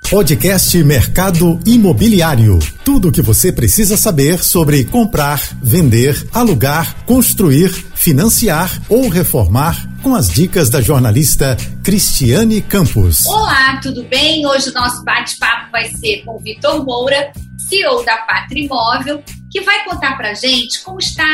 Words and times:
Podcast 0.00 0.76
Mercado 0.82 1.58
Imobiliário. 1.66 2.58
Tudo 2.84 3.08
o 3.08 3.12
que 3.12 3.22
você 3.22 3.52
precisa 3.52 3.96
saber 3.96 4.42
sobre 4.42 4.84
comprar, 4.84 5.40
vender, 5.62 6.28
alugar, 6.32 7.04
construir, 7.04 7.70
financiar 7.94 8.70
ou 8.88 9.08
reformar 9.08 9.88
com 10.02 10.14
as 10.14 10.28
dicas 10.28 10.68
da 10.68 10.80
jornalista 10.80 11.56
Cristiane 11.82 12.60
Campos. 12.62 13.26
Olá, 13.26 13.80
tudo 13.82 14.04
bem? 14.04 14.46
Hoje 14.46 14.70
o 14.70 14.74
nosso 14.74 15.02
bate-papo 15.04 15.70
vai 15.72 15.88
ser 15.94 16.22
com 16.24 16.36
o 16.36 16.40
Vitor 16.40 16.84
Moura, 16.84 17.32
CEO 17.68 18.04
da 18.04 18.18
Pátria 18.18 18.64
Imóvel, 18.64 19.22
que 19.50 19.60
vai 19.62 19.84
contar 19.84 20.16
pra 20.16 20.34
gente 20.34 20.82
como 20.82 20.98
está 20.98 21.24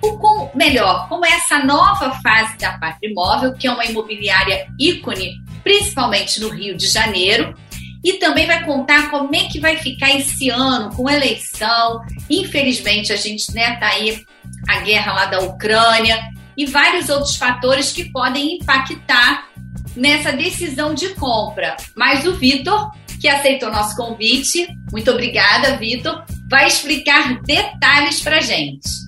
o 0.00 0.18
como, 0.18 0.50
melhor, 0.54 1.08
como 1.08 1.24
é 1.24 1.30
essa 1.30 1.60
nova 1.64 2.10
fase 2.22 2.56
da 2.58 2.78
Pátria 2.78 3.10
Imóvel, 3.10 3.54
que 3.54 3.66
é 3.66 3.72
uma 3.72 3.84
imobiliária 3.84 4.66
ícone, 4.78 5.36
principalmente 5.62 6.40
no 6.40 6.48
Rio 6.50 6.76
de 6.76 6.86
Janeiro, 6.86 7.54
e 8.04 8.12
também 8.18 8.46
vai 8.46 8.62
contar 8.66 9.10
como 9.10 9.34
é 9.34 9.44
que 9.44 9.58
vai 9.58 9.78
ficar 9.78 10.14
esse 10.14 10.50
ano 10.50 10.94
com 10.94 11.08
eleição. 11.08 12.02
Infelizmente, 12.28 13.10
a 13.10 13.16
gente 13.16 13.52
né, 13.54 13.76
tá 13.76 13.88
aí 13.88 14.22
a 14.68 14.80
guerra 14.80 15.12
lá 15.14 15.24
da 15.24 15.40
Ucrânia 15.40 16.22
e 16.54 16.66
vários 16.66 17.08
outros 17.08 17.36
fatores 17.36 17.92
que 17.92 18.12
podem 18.12 18.56
impactar 18.56 19.48
nessa 19.96 20.32
decisão 20.32 20.92
de 20.92 21.08
compra. 21.14 21.76
Mas 21.96 22.26
o 22.26 22.34
Vitor, 22.34 22.90
que 23.18 23.26
aceitou 23.26 23.72
nosso 23.72 23.96
convite, 23.96 24.68
muito 24.92 25.10
obrigada, 25.10 25.78
Vitor, 25.78 26.24
vai 26.48 26.66
explicar 26.66 27.40
detalhes 27.40 28.20
para 28.20 28.40
gente. 28.40 29.04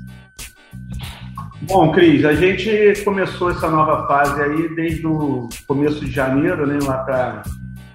Bom, 1.62 1.92
Cris, 1.92 2.24
a 2.24 2.32
gente 2.32 3.02
começou 3.04 3.50
essa 3.50 3.68
nova 3.68 4.06
fase 4.06 4.40
aí 4.40 4.74
desde 4.74 5.06
o 5.06 5.48
começo 5.66 6.00
de 6.00 6.10
janeiro, 6.10 6.66
né, 6.66 6.78
lá 6.80 6.98
para 6.98 7.42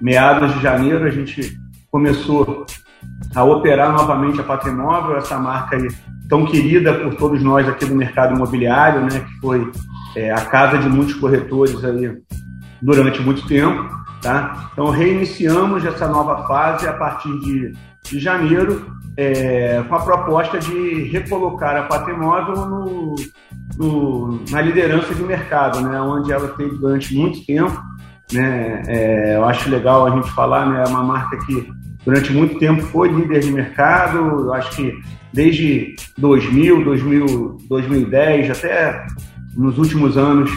meados 0.01 0.53
de 0.55 0.61
janeiro, 0.61 1.05
a 1.05 1.11
gente 1.11 1.57
começou 1.91 2.65
a 3.35 3.43
operar 3.43 3.91
novamente 3.93 4.39
a 4.39 4.43
Patrimóvel, 4.43 5.17
essa 5.17 5.37
marca 5.37 5.75
aí 5.75 5.87
tão 6.27 6.45
querida 6.45 6.93
por 6.93 7.15
todos 7.15 7.43
nós 7.43 7.67
aqui 7.67 7.85
do 7.85 7.95
mercado 7.95 8.35
imobiliário, 8.35 9.01
né, 9.01 9.19
que 9.19 9.39
foi 9.39 9.69
é, 10.15 10.31
a 10.31 10.45
casa 10.45 10.77
de 10.77 10.89
muitos 10.89 11.13
corretores 11.15 11.83
aí 11.83 12.17
durante 12.81 13.21
muito 13.21 13.45
tempo, 13.47 13.89
tá? 14.21 14.69
Então 14.71 14.89
reiniciamos 14.89 15.85
essa 15.85 16.07
nova 16.07 16.47
fase 16.47 16.87
a 16.87 16.93
partir 16.93 17.37
de, 17.39 17.73
de 18.03 18.19
janeiro 18.19 18.85
é, 19.17 19.83
com 19.87 19.95
a 19.95 19.99
proposta 19.99 20.57
de 20.57 21.03
recolocar 21.11 21.75
a 21.75 21.83
Patrimóvel 21.83 22.65
no, 22.65 23.15
no, 23.77 24.43
na 24.49 24.61
liderança 24.61 25.13
de 25.13 25.21
mercado, 25.21 25.81
né, 25.81 25.99
onde 26.01 26.31
ela 26.31 26.47
teve 26.49 26.77
durante 26.77 27.13
muito 27.13 27.45
tempo 27.45 27.77
né? 28.31 28.83
É, 28.87 29.35
eu 29.35 29.45
acho 29.45 29.69
legal 29.69 30.05
a 30.05 30.11
gente 30.11 30.31
falar, 30.31 30.67
né? 30.67 30.83
É 30.85 30.87
uma 30.87 31.03
marca 31.03 31.37
que 31.45 31.67
durante 32.05 32.31
muito 32.31 32.57
tempo 32.59 32.81
foi 32.81 33.09
líder 33.09 33.41
de 33.41 33.51
mercado, 33.51 34.17
eu 34.17 34.53
acho 34.53 34.75
que 34.75 34.99
desde 35.33 35.95
2000, 36.17 36.83
2000 36.83 37.57
2010, 37.69 38.51
até 38.51 39.05
nos 39.55 39.77
últimos 39.77 40.17
anos, 40.17 40.49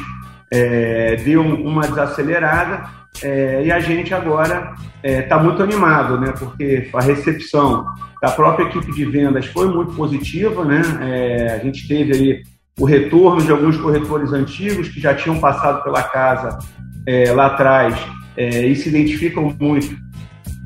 é, 0.52 1.16
deu 1.16 1.42
uma 1.42 1.82
desacelerada 1.82 2.88
é, 3.22 3.64
e 3.64 3.72
a 3.72 3.80
gente 3.80 4.12
agora 4.12 4.74
está 5.02 5.36
é, 5.36 5.42
muito 5.42 5.62
animado, 5.62 6.18
né? 6.18 6.32
Porque 6.38 6.88
a 6.92 7.00
recepção 7.00 7.84
da 8.20 8.30
própria 8.30 8.64
equipe 8.64 8.92
de 8.92 9.04
vendas 9.04 9.46
foi 9.46 9.68
muito 9.68 9.92
positiva, 9.94 10.64
né? 10.64 10.82
É, 11.00 11.54
a 11.54 11.58
gente 11.58 11.86
teve 11.86 12.14
aí 12.14 12.42
o 12.78 12.84
retorno 12.84 13.42
de 13.42 13.52
alguns 13.52 13.76
corretores 13.76 14.32
antigos 14.32 14.88
que 14.88 15.00
já 15.00 15.14
tinham 15.14 15.38
passado 15.38 15.82
pela 15.84 16.02
casa 16.02 16.58
é, 17.06 17.32
lá 17.32 17.46
atrás 17.46 17.94
é, 18.36 18.66
e 18.66 18.74
se 18.74 18.88
identificam 18.88 19.54
muito 19.58 19.96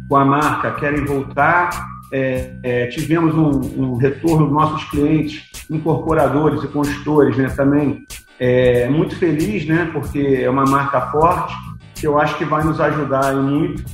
com 0.09 0.17
a 0.17 0.25
marca, 0.25 0.73
querem 0.73 1.05
voltar. 1.05 1.71
É, 2.11 2.55
é, 2.63 2.87
tivemos 2.87 3.35
um, 3.35 3.83
um, 3.83 3.97
retorno 3.97 4.47
dos 4.47 4.55
nossos 4.55 4.85
clientes, 4.89 5.45
incorporadores 5.71 6.63
e 6.65 6.69
consultores, 6.69 7.37
né, 7.37 7.49
também 7.51 8.07
é, 8.41 8.89
muito 8.89 9.15
feliz, 9.17 9.67
né, 9.67 9.91
porque 9.93 10.41
é 10.43 10.49
uma 10.49 10.65
marca 10.65 11.03
forte 11.11 11.55
que 11.95 12.07
eu 12.07 12.19
acho 12.19 12.39
que 12.39 12.47
vai 12.47 12.65
nos 12.65 12.81
ajudar 12.81 13.35
muito 13.35 13.85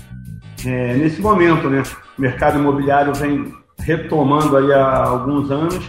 é, 0.65 0.95
nesse 0.95 1.21
momento, 1.21 1.69
né. 1.69 1.83
O 2.17 2.23
mercado 2.23 2.57
imobiliário 2.57 3.13
vem 3.15 3.53
retomando 3.81 4.57
aí 4.57 4.73
há 4.73 5.05
alguns 5.05 5.51
anos, 5.51 5.81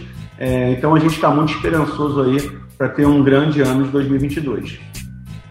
então 0.76 0.94
a 0.94 0.98
gente 0.98 1.14
está 1.14 1.30
muito 1.30 1.54
esperançoso 1.54 2.20
aí 2.22 2.50
para 2.76 2.88
ter 2.88 3.06
um 3.06 3.22
grande 3.22 3.62
ano 3.62 3.84
de 3.84 3.90
2022. 3.90 4.80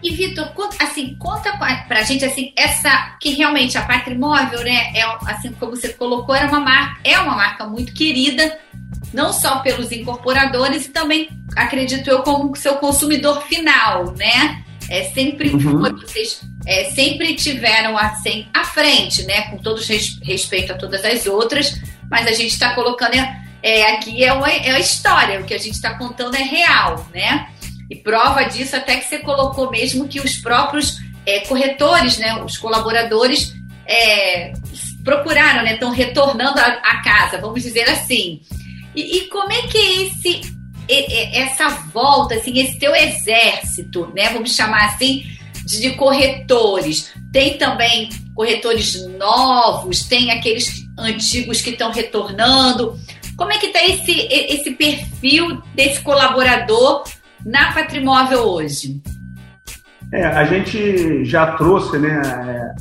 E 0.06 0.14
Vitor, 0.14 0.52
assim, 0.78 1.16
conta 1.16 1.58
pra 1.88 2.04
gente 2.04 2.24
assim, 2.24 2.52
essa 2.56 3.16
que 3.20 3.30
realmente 3.30 3.76
a 3.76 3.82
Patrimóvel, 3.82 4.60
né, 4.60 4.92
é 4.94 5.02
assim 5.26 5.50
como 5.50 5.74
você 5.74 5.88
colocou, 5.88 6.32
era 6.32 6.46
uma 6.46 6.60
marca, 6.60 7.00
é 7.02 7.18
uma 7.18 7.34
marca 7.34 7.66
muito 7.66 7.92
querida, 7.92 8.56
não 9.12 9.32
só 9.32 9.58
pelos 9.58 9.90
incorporadores 9.90 10.86
e 10.86 10.90
também, 10.90 11.28
acredito 11.56 12.08
eu, 12.08 12.22
como 12.22 12.54
seu 12.54 12.76
consumidor 12.76 13.42
final, 13.48 14.14
né? 14.16 14.62
É 14.88 15.10
sempre 15.10 15.48
uhum. 15.48 15.80
vocês 15.80 16.40
é, 16.64 16.84
sempre 16.90 17.34
tiveram 17.34 17.98
assim 17.98 18.46
à 18.54 18.62
frente, 18.62 19.24
né? 19.24 19.50
Com 19.50 19.58
todo 19.58 19.80
respeito 20.22 20.72
a 20.72 20.76
todas 20.76 21.04
as 21.04 21.26
outras, 21.26 21.80
mas 22.08 22.28
a 22.28 22.32
gente 22.32 22.52
está 22.52 22.76
colocando 22.76 23.14
é, 23.14 23.40
é, 23.60 23.92
aqui 23.94 24.22
é, 24.22 24.32
uma, 24.32 24.48
é 24.48 24.70
a 24.70 24.78
história, 24.78 25.40
o 25.40 25.44
que 25.44 25.54
a 25.54 25.58
gente 25.58 25.74
está 25.74 25.94
contando 25.94 26.36
é 26.36 26.42
real, 26.42 27.08
né? 27.12 27.48
E 27.88 27.96
prova 27.96 28.44
disso 28.44 28.74
até 28.74 28.96
que 28.96 29.04
você 29.06 29.18
colocou 29.18 29.70
mesmo 29.70 30.08
que 30.08 30.20
os 30.20 30.36
próprios 30.36 30.98
é, 31.24 31.40
corretores, 31.40 32.18
né, 32.18 32.42
os 32.42 32.56
colaboradores, 32.56 33.54
é, 33.86 34.52
procuraram, 35.04 35.62
né, 35.62 35.74
estão 35.74 35.90
retornando 35.90 36.58
à 36.58 37.02
casa, 37.02 37.38
vamos 37.38 37.62
dizer 37.62 37.88
assim. 37.88 38.40
E, 38.94 39.18
e, 39.18 39.28
como 39.28 39.52
é 39.52 39.62
que 39.62 39.76
é 39.76 40.02
esse, 40.02 40.40
essa 41.32 41.68
volta, 41.92 42.34
assim, 42.34 42.58
esse 42.58 42.78
teu 42.78 42.94
exército, 42.94 44.10
né, 44.14 44.30
vamos 44.30 44.54
chamar 44.54 44.86
assim, 44.86 45.24
de, 45.64 45.90
corretores? 45.92 47.12
Tem 47.32 47.58
também 47.58 48.08
corretores 48.34 49.06
novos, 49.18 50.04
tem 50.04 50.30
aqueles 50.30 50.86
antigos 50.98 51.60
que 51.60 51.70
estão 51.70 51.92
retornando. 51.92 52.98
Como 53.36 53.52
é 53.52 53.58
que 53.58 53.66
está 53.66 53.84
esse, 53.84 54.12
esse 54.30 54.70
perfil 54.72 55.62
desse 55.74 56.00
colaborador 56.00 57.04
na 57.46 57.72
Patrimóvel 57.72 58.42
hoje? 58.42 59.00
É, 60.12 60.24
a 60.26 60.44
gente 60.44 61.24
já 61.24 61.52
trouxe, 61.52 61.96
né, 61.96 62.20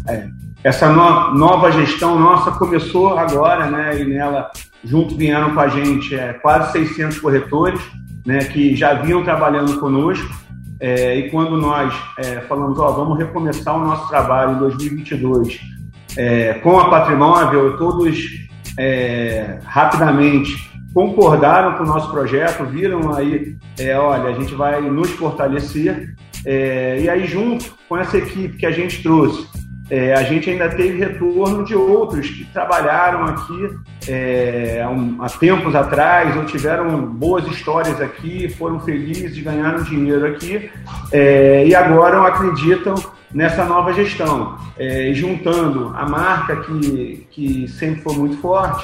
é, 0.07 0.13
é, 0.13 0.27
essa 0.63 0.89
no, 0.89 1.35
nova 1.35 1.71
gestão 1.71 2.19
nossa 2.19 2.51
começou 2.51 3.17
agora, 3.17 3.69
né, 3.69 4.01
e 4.01 4.05
nela 4.05 4.49
junto 4.83 5.15
vieram 5.15 5.53
com 5.53 5.59
a 5.59 5.67
gente 5.67 6.15
é, 6.15 6.33
quase 6.33 6.71
600 6.73 7.19
corretores, 7.19 7.79
né, 8.25 8.39
que 8.39 8.75
já 8.75 8.93
vinham 8.95 9.23
trabalhando 9.23 9.79
conosco, 9.79 10.33
é, 10.79 11.19
e 11.19 11.29
quando 11.29 11.57
nós 11.57 11.93
é, 12.17 12.41
falamos, 12.41 12.79
ó, 12.79 12.91
vamos 12.91 13.17
recomeçar 13.17 13.75
o 13.75 13.85
nosso 13.85 14.09
trabalho 14.09 14.53
em 14.53 14.59
2022 14.59 15.75
com 16.63 16.79
a 16.79 16.89
Patrimóvel, 16.89 17.75
todos 17.75 18.17
rapidamente 19.65 20.55
concordaram 20.95 21.73
com 21.73 21.83
o 21.83 21.87
nosso 21.87 22.09
projeto, 22.09 22.63
viram 22.63 23.13
aí, 23.13 23.57
é, 23.77 23.99
olha, 23.99 24.29
a 24.29 24.39
gente 24.39 24.55
vai 24.55 24.79
nos 24.79 25.09
fortalecer. 25.11 26.15
É, 26.45 27.01
e 27.01 27.09
aí, 27.09 27.27
junto 27.27 27.75
com 27.89 27.97
essa 27.97 28.17
equipe 28.17 28.55
que 28.55 28.65
a 28.65 28.71
gente 28.71 29.03
trouxe, 29.03 29.45
é, 29.89 30.13
a 30.13 30.23
gente 30.23 30.49
ainda 30.49 30.69
teve 30.69 30.97
retorno 30.97 31.65
de 31.65 31.75
outros 31.75 32.29
que 32.29 32.45
trabalharam 32.45 33.25
aqui 33.25 33.77
é, 34.07 34.87
há 35.19 35.29
tempos 35.37 35.75
atrás 35.75 36.33
ou 36.37 36.45
tiveram 36.45 37.05
boas 37.05 37.45
histórias 37.47 37.99
aqui, 37.99 38.47
foram 38.47 38.79
felizes, 38.79 39.37
ganharam 39.43 39.83
dinheiro 39.83 40.25
aqui 40.25 40.71
é, 41.11 41.67
e 41.67 41.75
agora 41.75 42.25
acreditam 42.25 42.95
nessa 43.33 43.65
nova 43.65 43.91
gestão, 43.91 44.55
é, 44.79 45.11
juntando 45.13 45.91
a 45.93 46.07
marca 46.07 46.55
que, 46.55 47.27
que 47.31 47.67
sempre 47.67 48.01
foi 48.01 48.15
muito 48.15 48.37
forte, 48.37 48.83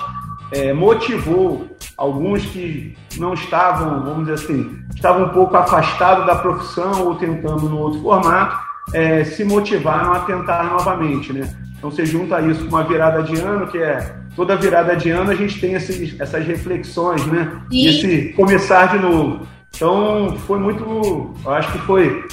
é, 0.52 0.74
motivou 0.74 1.70
alguns 1.98 2.46
que 2.46 2.96
não 3.18 3.34
estavam, 3.34 4.04
vamos 4.04 4.28
dizer 4.28 4.34
assim, 4.34 4.80
estavam 4.96 5.26
um 5.26 5.30
pouco 5.30 5.56
afastados 5.56 6.26
da 6.26 6.36
profissão 6.36 7.08
ou 7.08 7.16
tentando 7.16 7.70
no 7.70 7.78
outro 7.78 8.02
formato, 8.02 8.58
é, 8.94 9.24
se 9.24 9.44
motivaram 9.44 10.14
a 10.14 10.20
tentar 10.22 10.64
novamente, 10.64 11.32
né? 11.32 11.54
Então 11.78 11.90
você 11.90 12.06
junta 12.06 12.42
isso 12.42 12.66
com 12.66 12.76
uma 12.76 12.84
virada 12.84 13.24
de 13.24 13.40
ano, 13.40 13.68
que 13.68 13.78
é 13.78 14.16
toda 14.36 14.56
virada 14.56 14.96
de 14.96 15.10
ano 15.10 15.32
a 15.32 15.36
gente 15.36 15.60
tem 15.60 15.74
esses, 15.74 16.20
essas 16.20 16.46
reflexões, 16.46 17.26
né? 17.26 17.62
E 17.72 17.88
esse 17.88 18.34
começar 18.34 18.88
de 18.88 19.00
novo. 19.00 19.48
Então 19.76 20.38
foi 20.46 20.60
muito, 20.60 21.34
eu 21.44 21.52
acho 21.52 21.72
que 21.72 21.80
foi, 21.80 22.26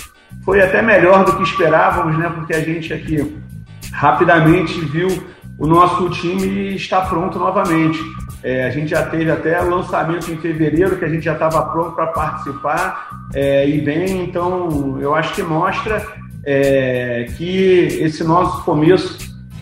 foi 0.45 0.61
até 0.61 0.83
melhor 0.83 1.25
do 1.25 1.37
que 1.37 1.43
esperávamos, 1.43 2.19
né? 2.19 2.31
Porque 2.35 2.55
a 2.55 2.61
gente 2.61 2.93
aqui 2.93 3.37
rapidamente 3.93 4.81
viu 4.81 5.09
o 5.59 5.67
nosso 5.67 6.09
time 6.11 6.77
está 6.77 7.01
pronto 7.01 7.39
novamente. 7.39 7.99
É, 8.43 8.67
a 8.67 8.71
gente 8.71 8.89
já 8.91 9.05
teve 9.05 9.31
até 9.31 9.61
lançamento 9.61 10.31
em 10.31 10.39
fevereiro, 10.39 10.97
que 10.97 11.05
a 11.05 11.09
gente 11.09 11.25
já 11.25 11.33
estava 11.33 11.63
pronto 11.67 11.93
para 11.93 12.07
participar 12.09 13.09
é, 13.35 13.69
e 13.69 13.81
bem, 13.81 14.23
então 14.23 14.99
eu 15.01 15.15
acho 15.15 15.35
que 15.35 15.43
mostra 15.43 16.07
é, 16.45 17.27
que 17.37 17.99
esse 18.01 18.23
nosso 18.23 18.63
começo 18.65 19.19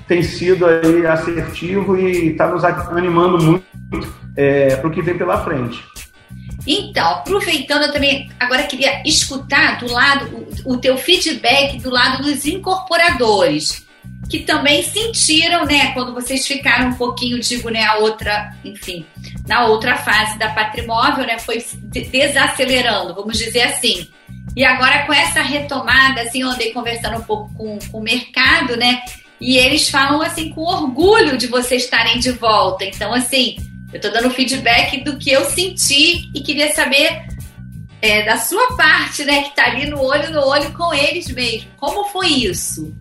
tem 0.06 0.22
sido 0.22 0.66
aí 0.66 1.06
assertivo 1.06 1.96
e 1.96 2.30
está 2.30 2.48
nos 2.48 2.64
animando 2.64 3.42
muito 3.42 3.66
é, 4.36 4.76
para 4.76 4.88
o 4.88 4.90
que 4.90 5.02
vem 5.02 5.16
pela 5.16 5.42
frente. 5.42 5.82
Então, 6.66 7.12
aproveitando 7.12 7.84
eu 7.84 7.92
também, 7.92 8.28
agora 8.40 8.64
queria 8.64 9.02
escutar 9.06 9.78
do 9.78 9.90
lado, 9.90 10.48
o, 10.64 10.74
o 10.74 10.76
teu 10.78 10.96
feedback 10.98 11.80
do 11.80 11.90
lado 11.90 12.24
dos 12.24 12.44
incorporadores, 12.44 13.85
que 14.28 14.40
também 14.40 14.82
sentiram, 14.82 15.64
né, 15.64 15.92
quando 15.92 16.12
vocês 16.12 16.46
ficaram 16.46 16.88
um 16.88 16.94
pouquinho, 16.94 17.38
digo, 17.40 17.68
né, 17.68 17.84
a 17.84 17.96
outra, 17.96 18.52
enfim, 18.64 19.06
na 19.46 19.66
outra 19.66 19.96
fase 19.96 20.38
da 20.38 20.50
patrimóvel, 20.50 21.26
né, 21.26 21.38
foi 21.38 21.64
desacelerando, 22.10 23.14
vamos 23.14 23.38
dizer 23.38 23.62
assim. 23.62 24.08
E 24.56 24.64
agora 24.64 25.04
com 25.04 25.12
essa 25.12 25.42
retomada, 25.42 26.22
assim, 26.22 26.42
eu 26.42 26.48
andei 26.48 26.72
conversando 26.72 27.18
um 27.18 27.22
pouco 27.22 27.54
com, 27.54 27.78
com 27.90 27.98
o 27.98 28.02
mercado, 28.02 28.76
né, 28.76 29.02
e 29.40 29.58
eles 29.58 29.88
falam, 29.88 30.22
assim, 30.22 30.50
com 30.50 30.62
orgulho 30.62 31.36
de 31.36 31.46
vocês 31.46 31.84
estarem 31.84 32.18
de 32.18 32.32
volta. 32.32 32.84
Então, 32.84 33.12
assim, 33.12 33.56
eu 33.92 33.96
estou 33.96 34.10
dando 34.10 34.30
feedback 34.30 35.02
do 35.04 35.18
que 35.18 35.30
eu 35.30 35.44
senti 35.44 36.30
e 36.34 36.40
queria 36.40 36.74
saber 36.74 37.26
é, 38.00 38.24
da 38.24 38.38
sua 38.38 38.76
parte, 38.76 39.24
né, 39.24 39.42
que 39.42 39.48
está 39.50 39.66
ali 39.66 39.88
no 39.88 40.00
olho 40.02 40.32
no 40.32 40.40
olho 40.40 40.72
com 40.72 40.92
eles 40.92 41.28
mesmo. 41.30 41.68
Como 41.76 42.08
foi 42.08 42.28
isso? 42.28 42.94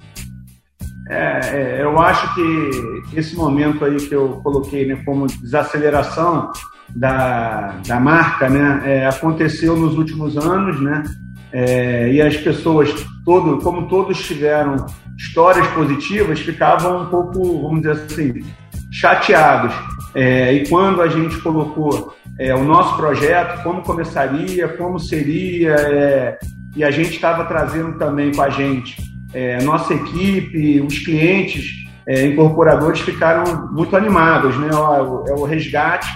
É, 1.08 1.40
é, 1.52 1.84
eu 1.84 2.00
acho 2.00 2.34
que 2.34 3.18
esse 3.18 3.36
momento 3.36 3.86
aí 3.86 3.96
que 3.96 4.14
eu 4.14 4.42
coloquei 4.44 4.88
né, 4.88 5.02
como 5.06 5.28
desaceleração 5.28 6.52
da, 6.90 7.80
da 7.86 8.00
marca, 8.00 8.50
né, 8.50 8.82
é, 8.86 9.08
aconteceu 9.08 9.76
nos 9.76 9.96
últimos 9.98 10.36
anos, 10.36 10.82
né, 10.82 11.04
é, 11.52 12.12
e 12.12 12.22
as 12.22 12.36
pessoas, 12.38 12.92
todo, 13.24 13.60
como 13.60 13.88
todos 13.88 14.26
tiveram 14.26 14.84
histórias 15.16 15.68
positivas, 15.68 16.40
ficavam 16.40 17.04
um 17.04 17.06
pouco, 17.06 17.62
vamos 17.62 17.82
dizer 17.82 17.92
assim, 17.92 18.44
chateados. 18.92 19.74
É, 20.16 20.54
e 20.54 20.68
quando 20.68 21.02
a 21.02 21.08
gente 21.08 21.38
colocou 21.38 22.16
é, 22.40 22.56
o 22.56 22.64
nosso 22.64 22.98
projeto, 22.98 23.62
como 23.64 23.84
começaria, 23.84 24.68
como 24.70 25.00
seria, 25.00 26.38
e 26.76 26.84
a 26.84 26.90
gente 26.90 27.12
estava 27.12 27.46
trazendo 27.46 27.98
também 27.98 28.34
com 28.34 28.42
a 28.42 28.50
gente 28.50 29.15
é, 29.36 29.62
nossa 29.64 29.94
equipe, 29.94 30.80
os 30.80 30.98
clientes 31.00 31.66
é, 32.08 32.26
incorporadores 32.26 33.02
ficaram 33.02 33.70
muito 33.70 33.94
animados, 33.98 34.58
né? 34.58 34.70
É 34.72 35.34
o 35.34 35.44
resgate 35.44 36.08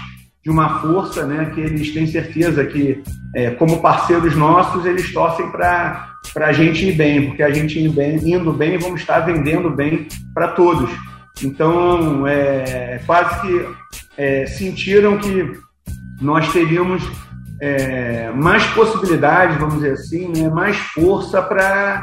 de 0.42 0.50
uma 0.50 0.80
força, 0.80 1.26
né? 1.26 1.52
Que 1.54 1.60
eles 1.60 1.94
têm 1.94 2.08
certeza 2.08 2.64
que, 2.66 3.04
é, 3.36 3.52
como 3.52 3.82
parceiros 3.82 4.38
nossos, 4.38 4.86
eles 4.86 5.12
torcem 5.12 5.52
para 5.52 6.16
a 6.38 6.54
gente 6.54 6.86
ir 6.86 6.94
bem, 6.94 7.28
porque 7.28 7.44
a 7.44 7.52
gente 7.52 7.78
indo 7.78 7.92
bem, 7.92 8.18
indo 8.24 8.54
bem, 8.54 8.78
vamos 8.78 9.02
estar 9.02 9.20
vendendo 9.20 9.70
bem 9.70 10.08
para 10.34 10.48
todos. 10.50 10.90
Então, 11.44 12.26
é, 12.26 13.02
quase 13.06 13.42
que 13.42 13.66
é, 14.18 14.46
sentiram 14.46 15.18
que 15.18 15.52
nós 16.22 16.50
teríamos 16.54 17.04
é, 17.62 18.32
mais 18.32 18.66
possibilidades, 18.68 19.58
vamos 19.58 19.76
dizer 19.76 19.92
assim, 19.92 20.30
né, 20.30 20.50
mais 20.50 20.78
força 20.78 21.42
para 21.42 22.02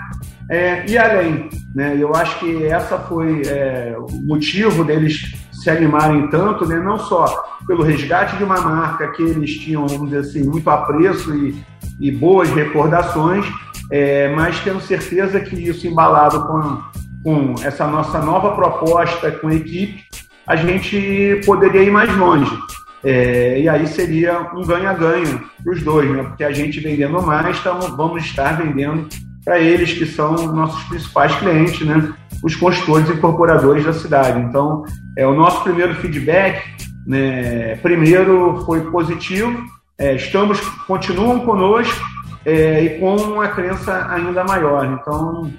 é, 0.50 0.84
ir 0.90 0.98
além. 0.98 1.48
Né? 1.74 1.96
Eu 1.98 2.14
acho 2.14 2.38
que 2.38 2.64
essa 2.66 2.98
foi 2.98 3.42
é, 3.46 3.96
o 3.98 4.06
motivo 4.24 4.84
deles 4.84 5.34
se 5.52 5.70
animarem 5.70 6.28
tanto, 6.28 6.66
né, 6.66 6.78
não 6.78 6.98
só 6.98 7.26
pelo 7.66 7.82
resgate 7.82 8.36
de 8.36 8.44
uma 8.44 8.60
marca 8.60 9.08
que 9.12 9.22
eles 9.22 9.58
tinham, 9.58 9.86
vamos 9.86 10.10
dizer 10.10 10.20
assim, 10.20 10.48
muito 10.48 10.70
apreço 10.70 11.34
e, 11.34 11.64
e 11.98 12.12
boas 12.12 12.48
recordações, 12.50 13.44
é, 13.90 14.28
mas 14.34 14.60
tendo 14.60 14.80
certeza 14.80 15.40
que 15.40 15.56
isso 15.56 15.86
embalado 15.86 16.46
com 16.46 16.96
com 17.26 17.56
essa 17.60 17.88
nossa 17.88 18.20
nova 18.20 18.54
proposta 18.54 19.32
com 19.32 19.48
a 19.48 19.54
equipe, 19.54 20.04
a 20.46 20.54
gente 20.54 21.40
poderia 21.44 21.82
ir 21.82 21.90
mais 21.90 22.16
longe. 22.16 22.56
É, 23.02 23.60
e 23.60 23.68
aí 23.68 23.84
seria 23.88 24.52
um 24.54 24.64
ganha-ganha 24.64 25.42
para 25.60 25.72
os 25.72 25.82
dois, 25.82 26.08
né? 26.08 26.22
porque 26.22 26.44
a 26.44 26.52
gente 26.52 26.78
vendendo 26.78 27.20
mais, 27.20 27.58
então 27.58 27.80
vamos 27.96 28.24
estar 28.24 28.52
vendendo 28.52 29.08
para 29.46 29.60
eles 29.60 29.92
que 29.92 30.04
são 30.04 30.34
nossos 30.52 30.82
principais 30.88 31.32
clientes, 31.36 31.86
né? 31.86 32.12
os 32.42 32.56
consultores 32.56 33.08
e 33.08 33.12
incorporadores 33.12 33.84
da 33.84 33.92
cidade. 33.92 34.40
Então, 34.40 34.84
é, 35.16 35.24
o 35.24 35.34
nosso 35.34 35.62
primeiro 35.62 35.94
feedback, 35.94 36.60
né, 37.06 37.76
primeiro 37.76 38.64
foi 38.66 38.90
positivo, 38.90 39.64
é, 39.96 40.16
estamos, 40.16 40.58
continuam 40.88 41.38
conosco 41.40 42.04
é, 42.44 42.82
e 42.82 42.98
com 42.98 43.14
uma 43.14 43.46
crença 43.46 44.08
ainda 44.10 44.42
maior. 44.42 44.84
Então, 44.84 45.52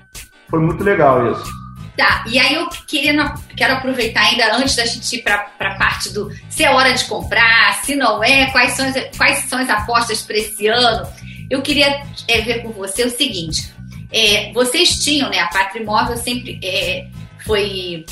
foi 0.49 0.59
muito 0.59 0.83
legal 0.83 1.31
isso. 1.31 1.49
Tá, 1.97 2.25
e 2.27 2.37
aí 2.37 2.53
eu 2.55 2.67
queria, 2.85 3.33
quero 3.55 3.73
aproveitar 3.73 4.21
ainda 4.21 4.55
antes 4.55 4.75
da 4.75 4.85
gente 4.85 5.15
ir 5.15 5.23
para 5.23 5.47
a 5.59 5.75
parte 5.75 6.13
do 6.13 6.29
se 6.49 6.63
é 6.63 6.69
hora 6.69 6.93
de 6.93 7.05
comprar, 7.05 7.73
se 7.83 7.95
não 7.95 8.21
é, 8.21 8.51
quais 8.51 8.73
são, 8.73 8.85
quais 9.17 9.37
são 9.45 9.57
as 9.57 9.69
apostas 9.69 10.21
para 10.21 10.35
esse 10.35 10.67
ano. 10.67 11.07
Eu 11.49 11.61
queria 11.61 12.03
é, 12.27 12.41
ver 12.41 12.61
com 12.61 12.71
você 12.71 13.03
o 13.03 13.09
seguinte: 13.09 13.73
é, 14.11 14.51
vocês 14.53 15.03
tinham, 15.03 15.29
né? 15.29 15.39
A 15.39 15.47
Patrimóvel 15.47 16.17
sempre 16.17 16.59
é, 16.63 17.07
foi. 17.45 18.05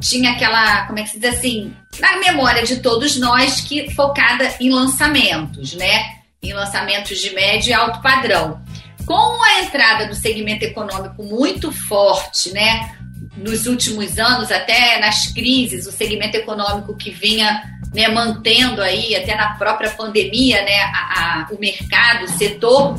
Tinha 0.00 0.32
aquela, 0.32 0.86
como 0.86 0.98
é 0.98 1.02
que 1.02 1.10
se 1.10 1.18
diz 1.18 1.38
assim, 1.38 1.74
na 1.98 2.18
memória 2.18 2.62
de 2.64 2.80
todos 2.80 3.18
nós, 3.18 3.62
que 3.62 3.90
focada 3.94 4.54
em 4.60 4.70
lançamentos, 4.70 5.74
né? 5.74 6.16
Em 6.42 6.52
lançamentos 6.52 7.18
de 7.18 7.30
médio 7.30 7.70
e 7.70 7.74
alto 7.74 8.02
padrão. 8.02 8.62
Com 9.06 9.42
a 9.42 9.62
entrada 9.62 10.06
do 10.06 10.14
segmento 10.14 10.64
econômico 10.64 11.22
muito 11.22 11.70
forte, 11.70 12.52
né, 12.52 12.95
nos 13.36 13.66
últimos 13.66 14.18
anos, 14.18 14.50
até 14.50 14.98
nas 14.98 15.26
crises, 15.28 15.86
o 15.86 15.92
segmento 15.92 16.36
econômico 16.36 16.96
que 16.96 17.10
vinha 17.10 17.62
né, 17.94 18.08
mantendo 18.08 18.82
aí, 18.82 19.14
até 19.14 19.34
na 19.34 19.54
própria 19.54 19.90
pandemia, 19.90 20.62
né, 20.62 20.80
a, 20.82 21.44
a, 21.44 21.46
o 21.50 21.58
mercado, 21.58 22.24
o 22.24 22.28
setor. 22.28 22.96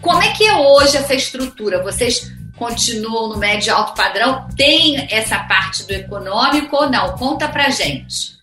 Como 0.00 0.22
é 0.22 0.28
que 0.32 0.44
é 0.44 0.56
hoje 0.56 0.96
essa 0.96 1.14
estrutura? 1.14 1.82
Vocês 1.82 2.32
continuam 2.56 3.30
no 3.30 3.38
médio 3.38 3.74
alto 3.74 3.94
padrão? 3.94 4.46
Tem 4.56 5.08
essa 5.10 5.38
parte 5.40 5.86
do 5.86 5.92
econômico 5.92 6.76
ou 6.76 6.90
não? 6.90 7.16
Conta 7.16 7.48
pra 7.48 7.70
gente. 7.70 8.38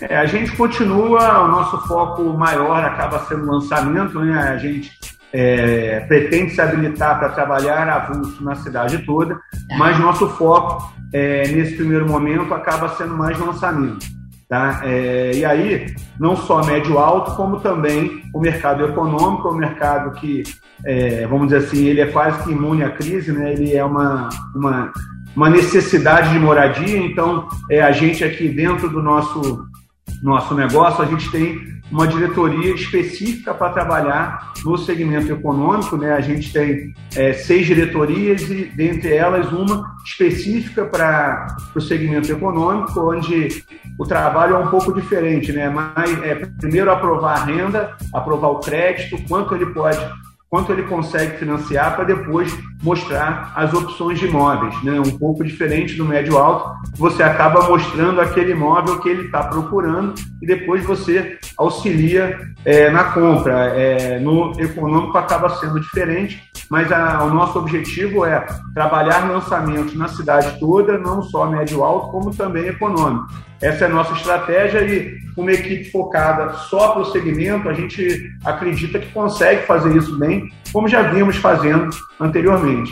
É, 0.00 0.16
a 0.16 0.24
gente 0.24 0.52
continua, 0.52 1.44
o 1.44 1.48
nosso 1.48 1.78
foco 1.86 2.22
maior 2.32 2.82
acaba 2.82 3.26
sendo 3.26 3.44
o 3.44 3.52
lançamento, 3.52 4.18
né? 4.20 4.38
A 4.38 4.56
gente 4.56 4.90
é, 5.32 6.00
pretende 6.00 6.52
se 6.52 6.60
habilitar 6.60 7.18
para 7.18 7.28
trabalhar 7.30 7.88
avulso 7.88 8.42
na 8.42 8.54
cidade 8.56 8.98
toda, 8.98 9.38
mas 9.78 9.98
nosso 9.98 10.28
foco 10.30 10.92
é, 11.12 11.48
nesse 11.48 11.76
primeiro 11.76 12.08
momento 12.08 12.52
acaba 12.52 12.88
sendo 12.96 13.16
mais 13.16 13.38
lançamento. 13.38 14.06
Tá? 14.48 14.80
É, 14.82 15.30
e 15.32 15.44
aí, 15.44 15.94
não 16.18 16.36
só 16.36 16.64
médio-alto, 16.64 17.36
como 17.36 17.60
também 17.60 18.20
o 18.34 18.40
mercado 18.40 18.84
econômico, 18.84 19.48
o 19.48 19.54
mercado 19.54 20.10
que, 20.18 20.42
é, 20.84 21.24
vamos 21.28 21.48
dizer 21.48 21.58
assim, 21.58 21.84
ele 21.84 22.00
é 22.00 22.06
quase 22.06 22.42
que 22.42 22.50
imune 22.50 22.82
à 22.82 22.90
crise, 22.90 23.30
né? 23.30 23.52
ele 23.52 23.76
é 23.76 23.84
uma, 23.84 24.28
uma, 24.52 24.92
uma 25.36 25.48
necessidade 25.48 26.32
de 26.32 26.38
moradia, 26.40 26.98
então 26.98 27.46
é, 27.70 27.80
a 27.80 27.92
gente 27.92 28.24
aqui 28.24 28.48
dentro 28.48 28.88
do 28.88 29.00
nosso, 29.00 29.68
nosso 30.20 30.52
negócio, 30.52 31.04
a 31.04 31.06
gente 31.06 31.30
tem 31.30 31.79
uma 31.90 32.06
diretoria 32.06 32.74
específica 32.74 33.52
para 33.52 33.72
trabalhar 33.72 34.52
no 34.64 34.76
segmento 34.78 35.32
econômico. 35.32 35.96
Né? 35.96 36.12
A 36.12 36.20
gente 36.20 36.52
tem 36.52 36.94
é, 37.16 37.32
seis 37.32 37.66
diretorias 37.66 38.42
e, 38.42 38.64
dentre 38.76 39.14
elas, 39.14 39.50
uma 39.52 39.96
específica 40.04 40.84
para 40.84 41.46
o 41.74 41.80
segmento 41.80 42.30
econômico, 42.30 43.00
onde 43.00 43.64
o 43.98 44.06
trabalho 44.06 44.56
é 44.56 44.58
um 44.58 44.68
pouco 44.68 44.92
diferente. 44.92 45.52
Né? 45.52 45.68
Mas, 45.68 46.10
é, 46.22 46.34
primeiro, 46.34 46.90
aprovar 46.90 47.40
a 47.40 47.44
renda, 47.44 47.96
aprovar 48.14 48.48
o 48.48 48.60
crédito, 48.60 49.20
quanto 49.28 49.54
ele 49.54 49.66
pode 49.66 49.98
quanto 50.50 50.72
ele 50.72 50.82
consegue 50.82 51.38
financiar 51.38 51.94
para 51.94 52.04
depois 52.04 52.52
mostrar 52.82 53.52
as 53.54 53.72
opções 53.72 54.18
de 54.18 54.26
imóveis, 54.26 54.82
né? 54.82 54.98
Um 54.98 55.16
pouco 55.16 55.44
diferente 55.44 55.94
do 55.94 56.04
médio 56.04 56.36
alto, 56.36 56.76
você 56.96 57.22
acaba 57.22 57.68
mostrando 57.68 58.20
aquele 58.20 58.50
imóvel 58.50 58.98
que 58.98 59.08
ele 59.08 59.26
está 59.26 59.44
procurando 59.44 60.14
e 60.42 60.46
depois 60.46 60.84
você 60.84 61.38
auxilia 61.56 62.36
é, 62.64 62.90
na 62.90 63.04
compra. 63.04 63.66
É, 63.76 64.18
no 64.18 64.52
econômico 64.60 65.16
acaba 65.16 65.50
sendo 65.50 65.78
diferente, 65.78 66.42
mas 66.68 66.90
a, 66.90 67.22
o 67.22 67.32
nosso 67.32 67.58
objetivo 67.58 68.24
é 68.24 68.44
trabalhar 68.74 69.30
lançamentos 69.30 69.94
na 69.94 70.08
cidade 70.08 70.58
toda, 70.58 70.98
não 70.98 71.22
só 71.22 71.46
médio 71.46 71.84
alto, 71.84 72.10
como 72.10 72.34
também 72.34 72.66
econômico. 72.66 73.28
Essa 73.62 73.84
é 73.84 73.86
a 73.88 73.90
nossa 73.90 74.14
estratégia 74.14 74.80
e 74.80 75.18
uma 75.36 75.52
equipe 75.52 75.90
focada 75.90 76.52
só 76.70 76.92
para 76.92 77.02
o 77.02 77.12
segmento, 77.12 77.68
a 77.68 77.74
gente 77.74 78.30
acredita 78.44 78.98
que 78.98 79.12
consegue 79.12 79.66
fazer 79.66 79.94
isso 79.96 80.18
bem, 80.18 80.50
como 80.72 80.88
já 80.88 81.02
vimos 81.02 81.36
fazendo 81.36 81.90
anteriormente. 82.18 82.90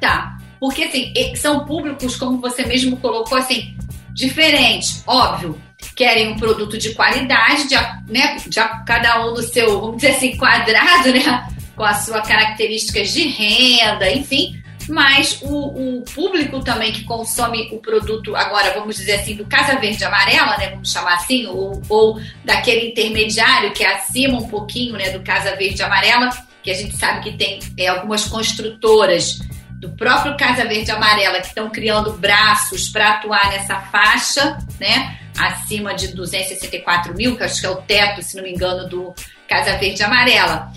Tá, 0.00 0.36
porque 0.60 0.84
assim, 0.84 1.12
são 1.34 1.64
públicos, 1.64 2.16
como 2.16 2.40
você 2.40 2.64
mesmo 2.64 2.96
colocou, 2.96 3.36
assim, 3.36 3.76
diferentes, 4.14 5.02
óbvio. 5.06 5.58
Querem 5.96 6.32
um 6.32 6.36
produto 6.36 6.78
de 6.78 6.94
qualidade, 6.94 7.68
de, 7.68 7.74
né, 8.08 8.36
de 8.36 8.60
cada 8.86 9.26
um 9.26 9.32
no 9.32 9.42
seu, 9.42 9.80
vamos 9.80 9.96
dizer 9.96 10.12
assim, 10.12 10.36
quadrado, 10.36 11.12
né? 11.12 11.48
Com 11.74 11.82
as 11.82 12.04
suas 12.04 12.26
características 12.26 13.12
de 13.12 13.26
renda, 13.26 14.10
enfim. 14.12 14.61
Mas 14.88 15.40
o, 15.42 15.98
o, 15.98 16.02
público 16.02 16.60
também 16.60 16.92
que 16.92 17.04
consome 17.04 17.68
o 17.72 17.78
produto, 17.78 18.34
agora 18.34 18.72
vamos 18.74 18.96
dizer 18.96 19.14
assim, 19.14 19.36
do 19.36 19.46
Casa 19.46 19.78
Verde 19.78 20.04
Amarela, 20.04 20.56
né, 20.58 20.70
vamos 20.70 20.90
chamar 20.90 21.14
assim, 21.14 21.46
ou, 21.46 21.80
ou 21.88 22.20
daquele 22.44 22.88
intermediário 22.88 23.72
que 23.72 23.84
é 23.84 23.94
acima 23.94 24.38
um 24.38 24.48
pouquinho 24.48 24.94
né, 24.94 25.10
do 25.10 25.20
Casa 25.20 25.54
Verde 25.56 25.82
Amarela, 25.82 26.30
que 26.62 26.70
a 26.70 26.74
gente 26.74 26.96
sabe 26.96 27.22
que 27.22 27.36
tem 27.36 27.58
é, 27.76 27.88
algumas 27.88 28.24
construtoras 28.24 29.38
do 29.80 29.90
próprio 29.90 30.36
Casa 30.36 30.64
Verde 30.64 30.90
Amarela 30.90 31.40
que 31.40 31.48
estão 31.48 31.68
criando 31.68 32.12
braços 32.12 32.88
para 32.88 33.14
atuar 33.14 33.50
nessa 33.50 33.80
faixa, 33.80 34.58
né, 34.78 35.18
acima 35.36 35.94
de 35.94 36.08
264 36.08 37.14
mil, 37.14 37.36
que 37.36 37.42
acho 37.42 37.60
que 37.60 37.66
é 37.66 37.70
o 37.70 37.76
teto, 37.76 38.22
se 38.22 38.36
não 38.36 38.44
me 38.44 38.52
engano, 38.52 38.88
do 38.88 39.14
Casa 39.48 39.76
Verde 39.76 40.02
Amarela. 40.02 40.72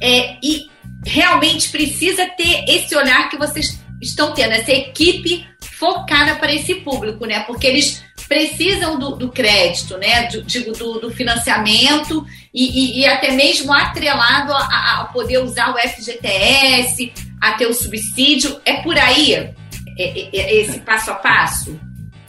É, 0.00 0.36
e 0.42 0.68
realmente 1.04 1.70
precisa 1.70 2.26
ter 2.26 2.64
esse 2.68 2.94
olhar 2.96 3.28
que 3.28 3.36
vocês 3.36 3.80
estão 4.00 4.32
tendo, 4.32 4.52
essa 4.52 4.72
equipe 4.72 5.46
focada 5.60 6.36
para 6.36 6.52
esse 6.52 6.76
público, 6.76 7.24
né? 7.24 7.40
Porque 7.40 7.66
eles 7.66 8.04
precisam 8.28 8.98
do, 8.98 9.16
do 9.16 9.30
crédito, 9.30 9.96
né? 9.96 10.26
Digo, 10.26 10.72
do, 10.72 11.00
do, 11.00 11.10
financiamento 11.10 12.24
e, 12.52 12.98
e, 12.98 13.00
e, 13.00 13.06
até 13.06 13.32
mesmo 13.32 13.72
atrelado 13.72 14.52
a, 14.52 15.00
a, 15.00 15.04
poder 15.12 15.38
usar 15.38 15.74
o 15.74 15.78
FGTS, 15.78 17.12
a 17.40 17.52
ter 17.52 17.66
o 17.66 17.74
subsídio. 17.74 18.60
É 18.64 18.82
por 18.82 18.96
aí 18.98 19.34
é, 19.34 19.54
é, 19.98 20.30
é 20.32 20.60
esse 20.60 20.80
passo 20.80 21.10
a 21.10 21.14
passo? 21.14 21.80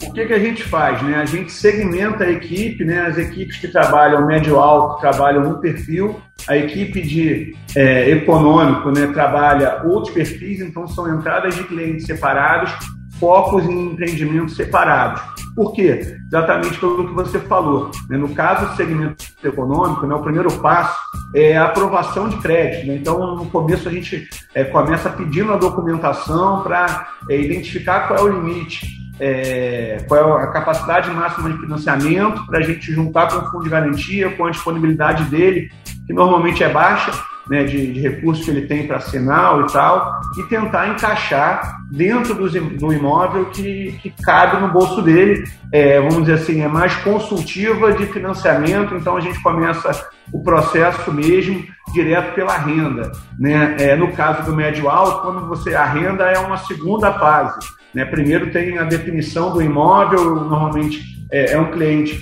O 0.02 0.12
que, 0.12 0.24
que 0.24 0.32
a 0.32 0.38
gente 0.38 0.62
faz? 0.62 1.02
Né? 1.02 1.16
A 1.16 1.26
gente 1.26 1.52
segmenta 1.52 2.24
a 2.24 2.30
equipe, 2.30 2.84
né? 2.84 3.00
as 3.02 3.18
equipes 3.18 3.58
que 3.58 3.68
trabalham 3.68 4.26
médio-alto 4.26 5.00
trabalham 5.00 5.46
um 5.50 5.60
perfil, 5.60 6.20
a 6.48 6.56
equipe 6.56 7.02
de 7.02 7.54
é, 7.76 8.10
econômico 8.10 8.90
né, 8.90 9.06
trabalha 9.08 9.82
outros 9.84 10.12
perfis, 10.14 10.60
então 10.60 10.86
são 10.88 11.12
entradas 11.14 11.54
de 11.54 11.64
clientes 11.64 12.06
separados, 12.06 12.72
focos 13.18 13.64
em 13.64 13.92
empreendimentos 13.92 14.56
separados. 14.56 15.20
Por 15.54 15.72
quê? 15.72 16.16
Exatamente 16.26 16.78
pelo 16.78 17.08
que 17.08 17.14
você 17.14 17.38
falou. 17.40 17.90
Né? 18.08 18.16
No 18.16 18.30
caso 18.30 18.70
do 18.70 18.76
segmento 18.76 19.24
econômico, 19.44 20.06
né, 20.06 20.14
o 20.14 20.22
primeiro 20.22 20.50
passo 20.60 20.96
é 21.34 21.56
a 21.56 21.64
aprovação 21.66 22.28
de 22.28 22.36
crédito. 22.38 22.86
Né? 22.86 22.96
Então, 22.96 23.36
no 23.36 23.46
começo, 23.46 23.88
a 23.88 23.92
gente 23.92 24.28
é, 24.54 24.64
começa 24.64 25.10
pedindo 25.10 25.52
a 25.52 25.56
documentação 25.56 26.62
para 26.62 27.08
é, 27.28 27.38
identificar 27.38 28.08
qual 28.08 28.20
é 28.20 28.22
o 28.22 28.40
limite 28.40 29.00
é, 29.20 29.98
qual 30.08 30.40
é 30.40 30.44
a 30.44 30.46
capacidade 30.46 31.10
máxima 31.10 31.50
de 31.50 31.58
financiamento 31.58 32.44
para 32.46 32.58
a 32.58 32.62
gente 32.62 32.90
juntar 32.90 33.28
com 33.28 33.36
o 33.36 33.50
fundo 33.50 33.64
de 33.64 33.70
garantia, 33.70 34.30
com 34.30 34.46
a 34.46 34.50
disponibilidade 34.50 35.24
dele, 35.24 35.70
que 36.06 36.12
normalmente 36.12 36.62
é 36.62 36.68
baixa, 36.68 37.12
né, 37.48 37.64
de, 37.64 37.92
de 37.92 38.00
recursos 38.00 38.44
que 38.44 38.50
ele 38.50 38.66
tem 38.66 38.86
para 38.86 39.00
sinal 39.00 39.62
e 39.62 39.72
tal, 39.72 40.20
e 40.38 40.42
tentar 40.44 40.88
encaixar 40.88 41.80
dentro 41.90 42.34
do, 42.34 42.48
do 42.48 42.92
imóvel 42.92 43.46
que, 43.46 43.98
que 44.00 44.10
cabe 44.22 44.60
no 44.60 44.68
bolso 44.68 45.02
dele. 45.02 45.42
É, 45.72 45.98
vamos 45.98 46.20
dizer 46.20 46.34
assim, 46.34 46.60
é 46.62 46.68
mais 46.68 46.94
consultiva 46.96 47.92
de 47.92 48.06
financiamento, 48.06 48.94
então 48.94 49.16
a 49.16 49.20
gente 49.20 49.42
começa 49.42 50.08
o 50.32 50.42
processo 50.44 51.12
mesmo 51.12 51.64
direto 51.92 52.34
pela 52.34 52.56
renda. 52.56 53.10
Né? 53.38 53.76
É, 53.80 53.96
no 53.96 54.12
caso 54.12 54.44
do 54.44 54.54
médio 54.54 54.88
alto, 54.88 55.22
quando 55.22 55.48
você 55.48 55.74
a 55.74 55.84
renda 55.84 56.24
é 56.24 56.38
uma 56.38 56.56
segunda 56.58 57.12
fase. 57.14 57.58
Né? 57.92 58.04
Primeiro 58.04 58.52
tem 58.52 58.78
a 58.78 58.84
definição 58.84 59.52
do 59.52 59.60
imóvel, 59.60 60.36
normalmente 60.36 61.00
é, 61.32 61.52
é 61.52 61.58
um 61.58 61.72
cliente 61.72 62.20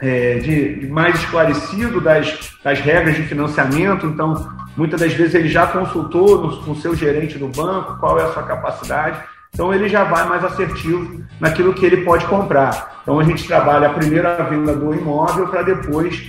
é, 0.00 0.38
de, 0.38 0.80
de, 0.80 0.86
mais 0.88 1.14
esclarecido 1.16 2.00
das, 2.00 2.52
das 2.62 2.80
regras 2.80 3.16
de 3.16 3.22
financiamento, 3.22 4.06
então 4.06 4.48
muitas 4.76 5.00
das 5.00 5.12
vezes 5.12 5.34
ele 5.34 5.48
já 5.48 5.66
consultou 5.66 6.42
no, 6.42 6.56
com 6.64 6.74
seu 6.74 6.94
gerente 6.94 7.38
do 7.38 7.48
banco 7.48 7.98
qual 7.98 8.18
é 8.18 8.24
a 8.24 8.32
sua 8.32 8.42
capacidade, 8.42 9.18
então 9.54 9.72
ele 9.72 9.88
já 9.88 10.04
vai 10.04 10.26
mais 10.26 10.44
assertivo 10.44 11.22
naquilo 11.38 11.74
que 11.74 11.84
ele 11.84 11.98
pode 11.98 12.24
comprar. 12.26 13.00
Então 13.02 13.20
a 13.20 13.24
gente 13.24 13.46
trabalha 13.46 13.88
a 13.88 13.92
primeira 13.92 14.42
venda 14.44 14.74
do 14.74 14.94
imóvel 14.94 15.46
para 15.48 15.62
depois 15.62 16.22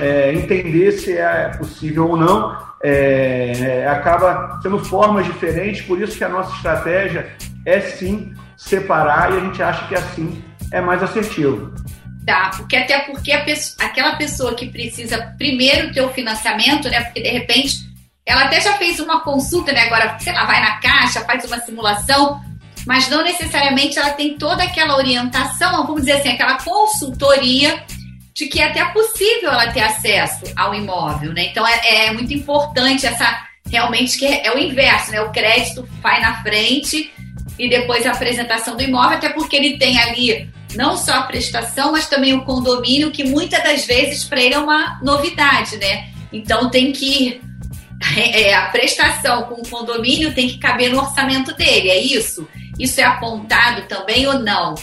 é, 0.00 0.32
entender 0.34 0.92
se 0.92 1.16
é 1.16 1.52
possível 1.56 2.08
ou 2.08 2.16
não. 2.16 2.56
É, 2.82 3.52
é, 3.82 3.88
acaba 3.88 4.60
sendo 4.62 4.78
formas 4.78 5.24
diferentes, 5.26 5.82
por 5.82 6.00
isso 6.00 6.18
que 6.18 6.24
a 6.24 6.28
nossa 6.28 6.54
estratégia 6.56 7.32
é 7.64 7.80
sim 7.80 8.34
separar 8.56 9.32
e 9.32 9.36
a 9.36 9.40
gente 9.40 9.62
acha 9.62 9.86
que 9.86 9.94
assim 9.94 10.42
é 10.72 10.80
mais 10.80 11.02
assertivo. 11.02 11.72
Tá, 12.26 12.50
porque 12.56 12.76
até 12.76 12.98
porque 13.00 13.38
pessoa, 13.38 13.88
aquela 13.88 14.16
pessoa 14.16 14.54
que 14.56 14.66
precisa 14.66 15.32
primeiro 15.38 15.92
ter 15.92 16.00
o 16.00 16.12
financiamento, 16.12 16.88
né? 16.88 17.04
Porque 17.04 17.22
de 17.22 17.28
repente 17.28 17.76
ela 18.26 18.46
até 18.46 18.60
já 18.60 18.72
fez 18.72 18.98
uma 18.98 19.20
consulta, 19.20 19.70
né? 19.70 19.82
Agora, 19.82 20.18
sei 20.18 20.32
lá, 20.32 20.44
vai 20.44 20.60
na 20.60 20.80
caixa, 20.80 21.24
faz 21.24 21.44
uma 21.44 21.60
simulação, 21.60 22.40
mas 22.84 23.08
não 23.08 23.22
necessariamente 23.22 23.96
ela 23.96 24.10
tem 24.10 24.36
toda 24.36 24.64
aquela 24.64 24.96
orientação, 24.96 25.86
vamos 25.86 26.00
dizer 26.00 26.14
assim, 26.14 26.30
aquela 26.30 26.58
consultoria 26.58 27.84
de 28.34 28.46
que 28.46 28.60
é 28.60 28.64
até 28.64 28.84
possível 28.86 29.52
ela 29.52 29.70
ter 29.70 29.82
acesso 29.82 30.52
ao 30.56 30.74
imóvel, 30.74 31.32
né? 31.32 31.46
Então 31.46 31.64
é, 31.64 32.06
é 32.06 32.12
muito 32.12 32.34
importante 32.34 33.06
essa 33.06 33.46
realmente 33.70 34.18
que 34.18 34.26
é, 34.26 34.48
é 34.48 34.52
o 34.52 34.58
inverso, 34.58 35.12
né? 35.12 35.20
O 35.20 35.30
crédito 35.30 35.88
vai 36.02 36.20
na 36.20 36.42
frente 36.42 37.12
e 37.56 37.68
depois 37.68 38.04
a 38.04 38.10
apresentação 38.10 38.76
do 38.76 38.82
imóvel, 38.82 39.16
até 39.16 39.28
porque 39.28 39.54
ele 39.54 39.78
tem 39.78 39.96
ali 40.00 40.55
não 40.76 40.96
só 40.96 41.14
a 41.14 41.22
prestação, 41.22 41.92
mas 41.92 42.08
também 42.08 42.34
o 42.34 42.44
condomínio, 42.44 43.10
que 43.10 43.24
muitas 43.24 43.62
das 43.62 43.86
vezes 43.86 44.24
para 44.24 44.40
ele 44.40 44.54
é 44.54 44.58
uma 44.58 45.00
novidade, 45.02 45.76
né? 45.78 46.08
Então 46.32 46.70
tem 46.70 46.92
que. 46.92 47.40
É, 48.14 48.54
a 48.54 48.66
prestação 48.66 49.44
com 49.44 49.54
o 49.54 49.68
condomínio 49.68 50.34
tem 50.34 50.46
que 50.48 50.58
caber 50.58 50.92
no 50.92 50.98
orçamento 50.98 51.56
dele, 51.56 51.88
é 51.88 51.98
isso? 51.98 52.46
Isso 52.78 53.00
é 53.00 53.04
apontado 53.04 53.88
também 53.88 54.26
ou 54.26 54.38
não? 54.38 54.74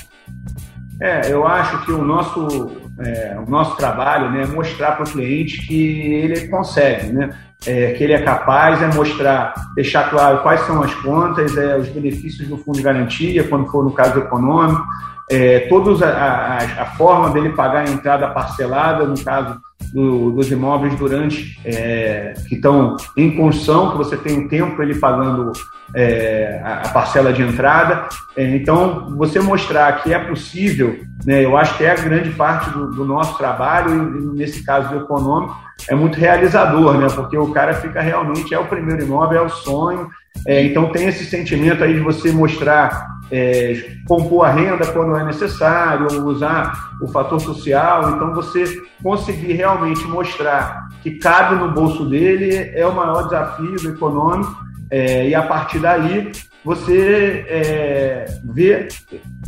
É, 0.99 1.31
eu 1.31 1.45
acho 1.45 1.85
que 1.85 1.91
o 1.91 2.03
nosso, 2.03 2.71
é, 2.99 3.37
o 3.37 3.47
nosso 3.47 3.77
trabalho 3.77 4.31
né, 4.31 4.41
é 4.41 4.47
mostrar 4.47 4.93
para 4.93 5.05
o 5.05 5.11
cliente 5.11 5.61
que 5.67 5.75
ele 5.75 6.47
consegue, 6.47 7.13
né? 7.13 7.29
é, 7.65 7.93
que 7.93 8.03
ele 8.03 8.13
é 8.13 8.21
capaz, 8.21 8.81
é 8.81 8.87
mostrar, 8.93 9.53
deixar 9.75 10.09
claro 10.09 10.41
quais 10.41 10.61
são 10.61 10.81
as 10.81 10.93
contas, 10.95 11.55
é, 11.55 11.77
os 11.77 11.87
benefícios 11.89 12.47
do 12.47 12.57
fundo 12.57 12.77
de 12.77 12.83
garantia, 12.83 13.47
quando 13.47 13.67
for 13.67 13.83
no 13.83 13.91
caso 13.91 14.19
econômico, 14.19 14.83
é, 15.31 15.61
todos 15.61 16.01
a, 16.01 16.09
a, 16.09 16.57
a, 16.57 16.85
forma 16.97 17.29
dele 17.29 17.49
pagar 17.49 17.87
a 17.87 17.91
entrada 17.91 18.27
parcelada, 18.29 19.05
no 19.05 19.17
caso 19.23 19.59
do, 19.93 20.31
dos 20.31 20.51
imóveis 20.51 20.95
durante 20.95 21.59
é, 21.65 22.33
que 22.47 22.55
estão 22.55 22.97
em 23.15 23.35
construção, 23.35 23.91
que 23.91 23.97
você 23.97 24.17
tem 24.17 24.39
um 24.39 24.47
tempo 24.47 24.81
ele 24.81 24.95
pagando 24.95 25.51
é, 25.95 26.61
a, 26.63 26.81
a, 26.85 26.89
parcela 26.89 27.31
de 27.31 27.41
entrada. 27.41 28.07
É, 28.35 28.55
então, 28.55 29.15
você 29.15 29.39
mostrar 29.39 30.03
que 30.03 30.13
é 30.13 30.19
possível, 30.19 30.99
né, 31.25 31.43
eu 31.43 31.55
acho 31.55 31.77
que 31.77 31.83
é 31.83 31.91
a 31.91 31.95
grande 31.95 32.31
parte 32.31 32.69
do, 32.71 32.91
do 32.91 33.05
nosso 33.05 33.37
trabalho, 33.37 34.17
e, 34.17 34.37
nesse 34.37 34.63
caso 34.63 34.89
do 34.89 35.03
econômico, 35.03 35.55
é 35.87 35.95
muito 35.95 36.17
realizador, 36.17 36.97
né, 36.97 37.07
porque 37.13 37.37
o 37.37 37.51
cara 37.51 37.73
fica 37.73 38.01
realmente, 38.01 38.53
é 38.53 38.59
o 38.59 38.67
primeiro 38.67 39.03
imóvel, 39.03 39.39
é 39.39 39.45
o 39.45 39.49
sonho, 39.49 40.09
é, 40.47 40.63
então 40.63 40.91
tem 40.91 41.07
esse 41.07 41.25
sentimento 41.25 41.83
aí 41.83 41.93
de 41.93 41.99
você 41.99 42.31
mostrar, 42.31 43.07
é, 43.31 43.97
compor 44.07 44.45
a 44.45 44.51
renda 44.51 44.85
quando 44.87 45.15
é 45.15 45.23
necessário, 45.23 46.25
usar 46.25 46.91
o 47.01 47.07
fator 47.07 47.39
social, 47.39 48.11
então 48.11 48.33
você 48.33 48.65
conseguir 49.01 49.53
realmente 49.53 50.03
mostrar 50.05 50.87
que 51.01 51.11
cabe 51.19 51.55
no 51.55 51.71
bolso 51.71 52.07
dele 52.09 52.71
é 52.73 52.85
o 52.85 52.95
maior 52.95 53.23
desafio 53.23 53.89
econômico 53.89 54.55
é, 54.89 55.27
e 55.27 55.35
a 55.35 55.41
partir 55.41 55.79
daí 55.79 56.31
você 56.63 57.45
é, 57.47 58.25
vê 58.43 58.87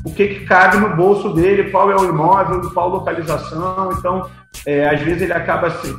o 0.03 0.13
que, 0.13 0.27
que 0.27 0.45
cabe 0.45 0.77
no 0.77 0.95
bolso 0.95 1.33
dele, 1.33 1.71
qual 1.71 1.89
é 1.89 1.95
o 1.95 2.09
imóvel, 2.09 2.69
qual 2.71 2.89
localização. 2.89 3.91
Então, 3.97 4.29
é, 4.65 4.89
às 4.89 4.99
vezes 5.01 5.21
ele 5.21 5.33
acaba 5.33 5.69
se, 5.69 5.95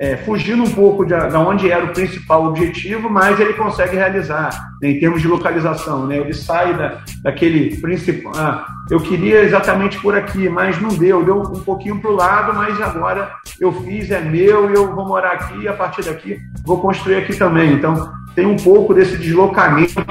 é, 0.00 0.16
fugindo 0.16 0.62
um 0.62 0.70
pouco 0.70 1.04
de, 1.04 1.14
de, 1.14 1.36
onde 1.36 1.70
era 1.70 1.84
o 1.84 1.92
principal 1.92 2.46
objetivo, 2.46 3.10
mas 3.10 3.38
ele 3.38 3.52
consegue 3.52 3.96
realizar 3.96 4.48
né, 4.80 4.92
em 4.92 4.98
termos 4.98 5.20
de 5.20 5.28
localização. 5.28 6.06
Né? 6.06 6.16
Ele 6.16 6.32
sai 6.32 6.74
da, 6.74 7.02
daquele 7.22 7.76
principal. 7.76 8.32
Ah, 8.34 8.66
eu 8.90 8.98
queria 8.98 9.42
exatamente 9.42 10.00
por 10.00 10.16
aqui, 10.16 10.48
mas 10.48 10.80
não 10.80 10.88
deu, 10.88 11.22
deu 11.22 11.42
um 11.42 11.60
pouquinho 11.60 12.00
para 12.00 12.10
o 12.10 12.16
lado, 12.16 12.54
mas 12.54 12.80
agora 12.80 13.30
eu 13.60 13.70
fiz, 13.84 14.10
é 14.10 14.22
meu, 14.22 14.70
eu 14.70 14.94
vou 14.94 15.06
morar 15.06 15.32
aqui, 15.32 15.68
a 15.68 15.74
partir 15.74 16.02
daqui 16.02 16.38
vou 16.64 16.80
construir 16.80 17.16
aqui 17.16 17.36
também. 17.36 17.74
Então, 17.74 18.10
tem 18.34 18.46
um 18.46 18.56
pouco 18.56 18.94
desse 18.94 19.18
deslocamento 19.18 20.02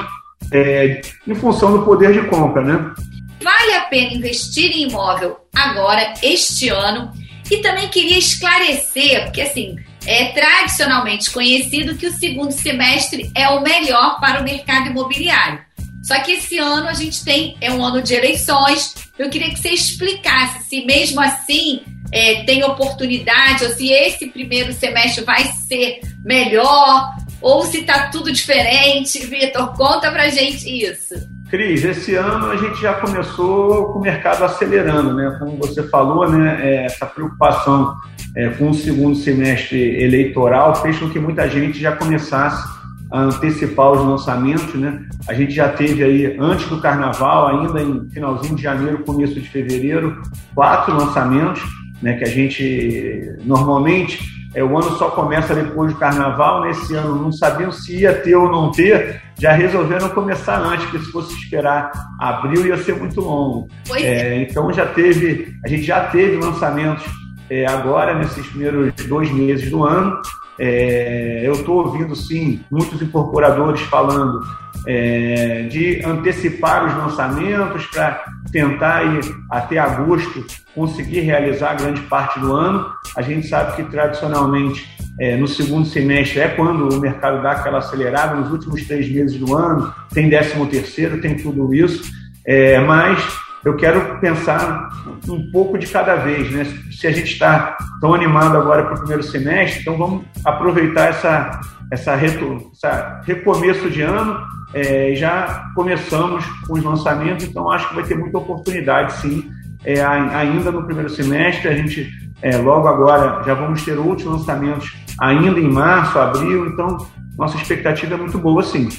é, 0.53 1.01
em 1.27 1.33
função 1.33 1.71
do 1.71 1.83
poder 1.83 2.13
de 2.13 2.27
compra, 2.27 2.61
né? 2.61 2.93
Vale 3.41 3.73
a 3.73 3.81
pena 3.85 4.13
investir 4.13 4.71
em 4.71 4.87
imóvel 4.87 5.37
agora, 5.55 6.13
este 6.21 6.69
ano? 6.69 7.11
E 7.49 7.57
também 7.57 7.87
queria 7.89 8.17
esclarecer, 8.17 9.23
porque 9.23 9.41
assim, 9.41 9.75
é 10.05 10.25
tradicionalmente 10.25 11.31
conhecido 11.31 11.95
que 11.95 12.07
o 12.07 12.13
segundo 12.13 12.51
semestre 12.51 13.31
é 13.35 13.47
o 13.49 13.61
melhor 13.61 14.19
para 14.19 14.41
o 14.41 14.43
mercado 14.43 14.89
imobiliário. 14.89 15.59
Só 16.03 16.19
que 16.21 16.33
esse 16.33 16.57
ano 16.57 16.87
a 16.87 16.93
gente 16.93 17.23
tem, 17.23 17.57
é 17.59 17.71
um 17.71 17.83
ano 17.83 18.01
de 18.01 18.13
eleições. 18.13 18.95
Eu 19.17 19.29
queria 19.29 19.49
que 19.49 19.59
você 19.59 19.69
explicasse 19.69 20.63
se 20.69 20.85
mesmo 20.85 21.19
assim 21.19 21.81
é, 22.11 22.43
tem 22.43 22.63
oportunidade, 22.63 23.65
ou 23.65 23.71
se 23.71 23.91
esse 23.91 24.27
primeiro 24.27 24.73
semestre 24.73 25.23
vai 25.23 25.43
ser 25.67 26.01
melhor, 26.23 27.15
ou 27.41 27.65
se 27.65 27.79
está 27.79 28.07
tudo 28.09 28.31
diferente. 28.31 29.25
Vitor, 29.25 29.75
conta 29.75 30.11
pra 30.11 30.29
gente 30.29 30.67
isso. 30.67 31.15
Cris, 31.49 31.83
esse 31.83 32.13
ano 32.13 32.51
a 32.51 32.55
gente 32.55 32.79
já 32.79 32.93
começou 32.93 33.91
com 33.91 33.99
o 33.99 34.01
mercado 34.01 34.43
acelerando, 34.43 35.15
né? 35.15 35.35
Como 35.39 35.57
você 35.57 35.81
falou, 35.87 36.29
né? 36.29 36.59
É, 36.61 36.85
essa 36.85 37.07
preocupação 37.07 37.95
é, 38.35 38.49
com 38.49 38.69
o 38.69 38.73
segundo 38.73 39.15
semestre 39.15 39.99
eleitoral 40.03 40.75
fez 40.75 40.99
com 40.99 41.09
que 41.09 41.19
muita 41.19 41.49
gente 41.49 41.79
já 41.79 41.95
começasse 41.95 42.67
a 43.11 43.21
antecipar 43.21 43.91
os 43.91 44.05
lançamentos, 44.05 44.75
né? 44.75 45.03
A 45.27 45.33
gente 45.33 45.51
já 45.51 45.69
teve 45.69 46.03
aí, 46.03 46.37
antes 46.39 46.67
do 46.67 46.79
carnaval, 46.79 47.47
ainda 47.47 47.81
em 47.81 48.07
finalzinho 48.11 48.55
de 48.55 48.61
janeiro, 48.61 49.03
começo 49.03 49.33
de 49.33 49.49
fevereiro, 49.49 50.21
quatro 50.53 50.95
lançamentos, 50.95 51.63
né? 51.99 52.13
Que 52.13 52.25
a 52.25 52.29
gente 52.29 53.35
normalmente 53.43 54.19
é, 54.53 54.63
o 54.63 54.77
ano 54.77 54.97
só 54.97 55.09
começa 55.11 55.53
depois 55.53 55.93
do 55.93 55.99
carnaval, 55.99 56.61
nesse 56.61 56.95
ano 56.95 57.15
não 57.15 57.31
sabiam 57.31 57.71
se 57.71 58.01
ia 58.01 58.13
ter 58.13 58.35
ou 58.35 58.51
não 58.51 58.71
ter, 58.71 59.21
já 59.39 59.53
resolveram 59.53 60.09
começar 60.09 60.59
antes, 60.59 60.85
porque 60.85 61.05
se 61.05 61.11
fosse 61.11 61.33
esperar 61.33 61.91
abril 62.19 62.67
ia 62.67 62.77
ser 62.77 62.95
muito 62.95 63.21
longo. 63.21 63.67
É, 63.95 64.03
é. 64.03 64.41
Então 64.43 64.71
já 64.73 64.85
teve, 64.85 65.53
a 65.63 65.67
gente 65.67 65.83
já 65.83 66.07
teve 66.07 66.37
lançamentos 66.37 67.05
é, 67.49 67.65
agora, 67.65 68.13
nesses 68.15 68.45
primeiros 68.47 68.93
dois 69.07 69.31
meses 69.31 69.69
do 69.69 69.83
ano. 69.83 70.21
É, 70.59 71.41
eu 71.45 71.53
estou 71.53 71.85
ouvindo, 71.85 72.13
sim, 72.15 72.61
muitos 72.69 73.01
incorporadores 73.01 73.79
falando 73.81 74.41
é, 74.87 75.63
de 75.63 76.03
antecipar 76.05 76.85
os 76.85 76.95
lançamentos 76.95 77.85
para 77.87 78.23
tentar 78.51 79.03
ir 79.03 79.21
até 79.49 79.77
agosto 79.77 80.45
conseguir 80.73 81.21
realizar 81.21 81.75
grande 81.75 82.01
parte 82.01 82.39
do 82.39 82.55
ano. 82.55 82.91
A 83.15 83.21
gente 83.21 83.47
sabe 83.47 83.75
que 83.75 83.83
tradicionalmente 83.83 84.87
é, 85.19 85.35
no 85.35 85.47
segundo 85.47 85.85
semestre 85.85 86.39
é 86.39 86.47
quando 86.47 86.87
o 86.95 86.99
mercado 86.99 87.41
dá 87.43 87.51
aquela 87.51 87.79
acelerada, 87.79 88.35
nos 88.35 88.51
últimos 88.51 88.85
três 88.85 89.11
meses 89.11 89.37
do 89.37 89.55
ano, 89.55 89.93
tem 90.13 90.29
décimo 90.29 90.65
terceiro, 90.67 91.19
tem 91.19 91.35
tudo 91.35 91.73
isso, 91.73 92.09
é, 92.45 92.79
mas 92.79 93.21
eu 93.65 93.75
quero 93.75 94.19
pensar 94.19 94.89
um 95.27 95.51
pouco 95.51 95.77
de 95.77 95.85
cada 95.87 96.15
vez, 96.15 96.49
né? 96.51 96.65
Se 96.91 97.07
a 97.07 97.11
gente 97.11 97.33
está 97.33 97.77
tão 97.99 98.13
animado 98.13 98.57
agora 98.57 98.83
para 98.85 98.93
o 98.93 98.99
primeiro 98.99 99.23
semestre, 99.23 99.81
então 99.81 99.97
vamos 99.97 100.25
aproveitar 100.45 101.09
essa, 101.09 101.59
essa, 101.91 102.15
reto, 102.15 102.71
essa 102.73 103.21
recomeço 103.25 103.89
de 103.89 104.01
ano 104.01 104.39
é, 104.73 105.13
já 105.15 105.71
começamos 105.75 106.45
com 106.67 106.73
os 106.73 106.83
lançamentos, 106.83 107.45
então 107.45 107.69
acho 107.71 107.89
que 107.89 107.95
vai 107.95 108.03
ter 108.03 108.17
muita 108.17 108.37
oportunidade, 108.37 109.13
sim, 109.21 109.49
é, 109.83 110.01
ainda 110.01 110.71
no 110.71 110.85
primeiro 110.85 111.09
semestre. 111.09 111.67
A 111.67 111.75
gente, 111.75 112.09
é, 112.41 112.57
logo 112.57 112.87
agora, 112.87 113.43
já 113.43 113.53
vamos 113.53 113.83
ter 113.83 113.97
outros 113.97 114.27
lançamentos 114.27 114.95
ainda 115.19 115.59
em 115.59 115.69
março, 115.69 116.19
abril, 116.19 116.67
então 116.67 116.97
nossa 117.37 117.57
expectativa 117.57 118.15
é 118.15 118.17
muito 118.17 118.37
boa, 118.37 118.61
sim. 118.61 118.89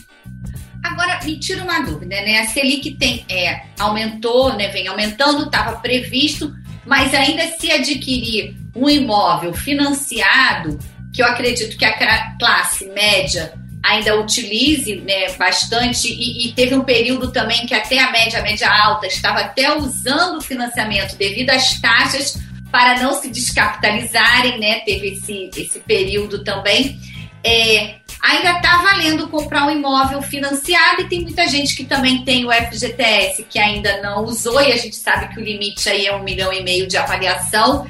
Agora, 0.82 1.20
me 1.24 1.38
tira 1.38 1.62
uma 1.62 1.80
dúvida, 1.80 2.16
né? 2.16 2.38
A 2.40 2.46
Selic 2.46 2.96
tem, 2.96 3.24
é, 3.28 3.62
aumentou, 3.78 4.54
né, 4.56 4.68
vem 4.68 4.88
aumentando, 4.88 5.44
estava 5.44 5.76
previsto, 5.76 6.50
mas 6.86 7.14
ainda 7.14 7.42
se 7.58 7.70
adquirir 7.70 8.56
um 8.74 8.88
imóvel 8.88 9.52
financiado, 9.52 10.78
que 11.12 11.22
eu 11.22 11.26
acredito 11.26 11.76
que 11.76 11.84
a 11.84 12.36
classe 12.38 12.86
média 12.86 13.52
ainda 13.82 14.18
utilize 14.20 14.96
né, 14.96 15.32
bastante 15.38 16.08
e, 16.12 16.48
e, 16.48 16.52
teve 16.52 16.74
um 16.74 16.84
período 16.84 17.32
também 17.32 17.66
que 17.66 17.74
até 17.74 17.98
a 17.98 18.12
média, 18.12 18.38
a 18.38 18.42
média 18.42 18.70
alta 18.70 19.06
estava 19.06 19.40
até 19.40 19.74
usando 19.74 20.38
o 20.38 20.42
financiamento 20.42 21.16
devido 21.16 21.50
às 21.50 21.80
taxas 21.80 22.38
para 22.70 23.00
não 23.00 23.14
se 23.14 23.28
descapitalizarem, 23.30 24.60
né? 24.60 24.80
Teve 24.80 25.14
esse, 25.14 25.50
esse 25.56 25.80
período 25.80 26.44
também. 26.44 27.00
É, 27.42 27.96
ainda 28.22 28.58
está 28.58 28.82
valendo 28.82 29.28
comprar 29.28 29.66
um 29.66 29.70
imóvel 29.70 30.20
financiado 30.22 31.02
e 31.02 31.08
tem 31.08 31.22
muita 31.22 31.48
gente 31.48 31.74
que 31.74 31.84
também 31.84 32.22
tem 32.22 32.44
o 32.44 32.52
FGTS 32.52 33.44
que 33.48 33.58
ainda 33.58 34.00
não 34.02 34.24
usou 34.24 34.60
e 34.60 34.72
a 34.72 34.76
gente 34.76 34.96
sabe 34.96 35.34
que 35.34 35.40
o 35.40 35.44
limite 35.44 35.88
aí 35.88 36.06
é 36.06 36.14
um 36.14 36.22
milhão 36.22 36.52
e 36.52 36.62
meio 36.62 36.86
de 36.86 36.98
avaliação 36.98 37.86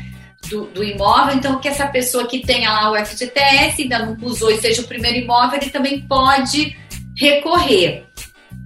do, 0.48 0.66
do, 0.66 0.82
imóvel, 0.82 1.34
então 1.34 1.60
que 1.60 1.68
essa 1.68 1.86
pessoa 1.86 2.26
que 2.26 2.40
tenha 2.40 2.72
lá 2.72 2.90
o 2.90 3.04
FGTS, 3.04 3.82
ainda 3.82 3.98
não 3.98 4.16
usou 4.22 4.50
e 4.50 4.60
seja 4.60 4.82
o 4.82 4.86
primeiro 4.86 5.18
imóvel, 5.18 5.60
ele 5.60 5.70
também 5.70 6.00
pode 6.02 6.76
recorrer. 7.16 8.06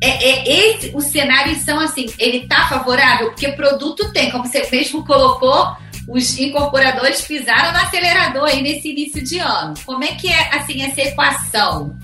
É, 0.00 0.08
é 0.08 0.70
esse 0.70 0.92
o 0.94 1.00
cenário 1.00 1.54
são 1.56 1.80
assim, 1.80 2.06
ele 2.18 2.38
está 2.38 2.68
favorável 2.68 3.28
porque 3.28 3.52
produto 3.52 4.12
tem, 4.12 4.30
como 4.30 4.46
você 4.46 4.66
mesmo 4.70 5.04
colocou, 5.04 5.76
os 6.08 6.38
incorporadores 6.38 7.22
pisaram 7.22 7.72
no 7.72 7.78
acelerador 7.78 8.44
aí 8.44 8.62
nesse 8.62 8.90
início 8.90 9.22
de 9.22 9.38
ano. 9.38 9.74
Como 9.84 10.04
é 10.04 10.08
que 10.08 10.28
é 10.28 10.54
assim 10.54 10.82
essa 10.82 11.00
equação? 11.00 11.96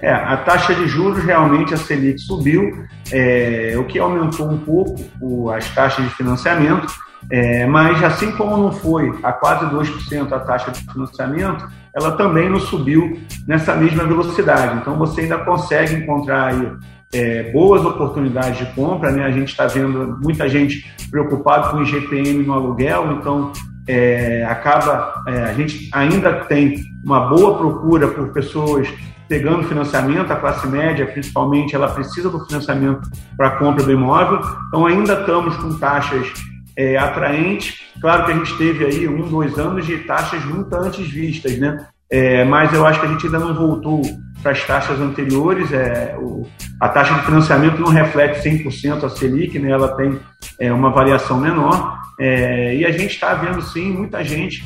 É, 0.00 0.12
a 0.12 0.36
taxa 0.38 0.74
de 0.74 0.86
juros 0.88 1.24
realmente 1.24 1.72
a 1.72 1.76
Selic 1.76 2.20
subiu, 2.20 2.84
é, 3.10 3.74
o 3.78 3.84
que 3.84 3.98
aumentou 3.98 4.50
um 4.50 4.58
pouco 4.58 5.08
o, 5.20 5.48
as 5.50 5.68
taxas 5.70 6.04
de 6.04 6.14
financiamento 6.14 6.92
é, 7.30 7.66
mas 7.66 8.02
assim 8.02 8.32
como 8.32 8.56
não 8.56 8.72
foi 8.72 9.12
a 9.22 9.32
quase 9.32 9.66
2% 9.66 10.32
a 10.32 10.38
taxa 10.40 10.70
de 10.70 10.80
financiamento, 10.92 11.66
ela 11.94 12.12
também 12.12 12.48
não 12.48 12.58
subiu 12.58 13.20
nessa 13.46 13.74
mesma 13.74 14.04
velocidade. 14.04 14.78
Então 14.78 14.96
você 14.96 15.22
ainda 15.22 15.38
consegue 15.38 15.94
encontrar 15.94 16.48
aí, 16.48 16.72
é, 17.14 17.50
boas 17.52 17.84
oportunidades 17.84 18.58
de 18.58 18.74
compra. 18.74 19.10
Né? 19.10 19.24
A 19.24 19.30
gente 19.30 19.50
está 19.50 19.66
vendo 19.66 20.18
muita 20.22 20.48
gente 20.48 20.84
preocupada 21.10 21.68
com 21.68 21.78
o 21.78 21.82
IGPM 21.82 22.44
no 22.44 22.54
aluguel, 22.54 23.12
então 23.12 23.52
é, 23.86 24.44
acaba 24.48 25.22
é, 25.26 25.42
a 25.42 25.52
gente 25.52 25.90
ainda 25.92 26.32
tem 26.44 26.82
uma 27.04 27.28
boa 27.28 27.58
procura 27.58 28.08
por 28.08 28.28
pessoas 28.32 28.88
pegando 29.28 29.66
financiamento, 29.66 30.30
a 30.30 30.36
classe 30.36 30.66
média, 30.66 31.06
principalmente, 31.06 31.74
ela 31.74 31.88
precisa 31.88 32.28
do 32.28 32.44
financiamento 32.44 33.08
para 33.34 33.48
a 33.48 33.50
compra 33.52 33.82
do 33.82 33.90
imóvel. 33.90 34.40
Então, 34.68 34.84
ainda 34.84 35.14
estamos 35.14 35.56
com 35.56 35.78
taxas 35.78 36.30
é, 36.76 36.96
atraente. 36.96 37.82
Claro 38.00 38.24
que 38.24 38.32
a 38.32 38.34
gente 38.34 38.56
teve 38.56 38.84
aí 38.84 39.08
um, 39.08 39.28
dois 39.28 39.58
anos 39.58 39.86
de 39.86 39.98
taxas 39.98 40.44
muito 40.44 40.74
antes 40.74 41.08
vistas, 41.08 41.58
né? 41.58 41.86
É, 42.10 42.44
mas 42.44 42.72
eu 42.74 42.86
acho 42.86 43.00
que 43.00 43.06
a 43.06 43.08
gente 43.08 43.24
ainda 43.26 43.38
não 43.38 43.54
voltou 43.54 44.02
para 44.42 44.52
as 44.52 44.64
taxas 44.64 45.00
anteriores. 45.00 45.72
É, 45.72 46.14
o, 46.18 46.46
a 46.80 46.88
taxa 46.88 47.14
de 47.14 47.24
financiamento 47.24 47.80
não 47.80 47.88
reflete 47.88 48.46
100% 48.46 49.04
a 49.04 49.08
Selic, 49.08 49.58
né? 49.58 49.70
ela 49.70 49.96
tem 49.96 50.18
é, 50.60 50.72
uma 50.72 50.90
variação 50.90 51.40
menor. 51.40 51.98
É, 52.20 52.76
e 52.76 52.84
a 52.84 52.90
gente 52.90 53.14
está 53.14 53.34
vendo, 53.34 53.62
sim, 53.62 53.90
muita 53.92 54.22
gente 54.22 54.62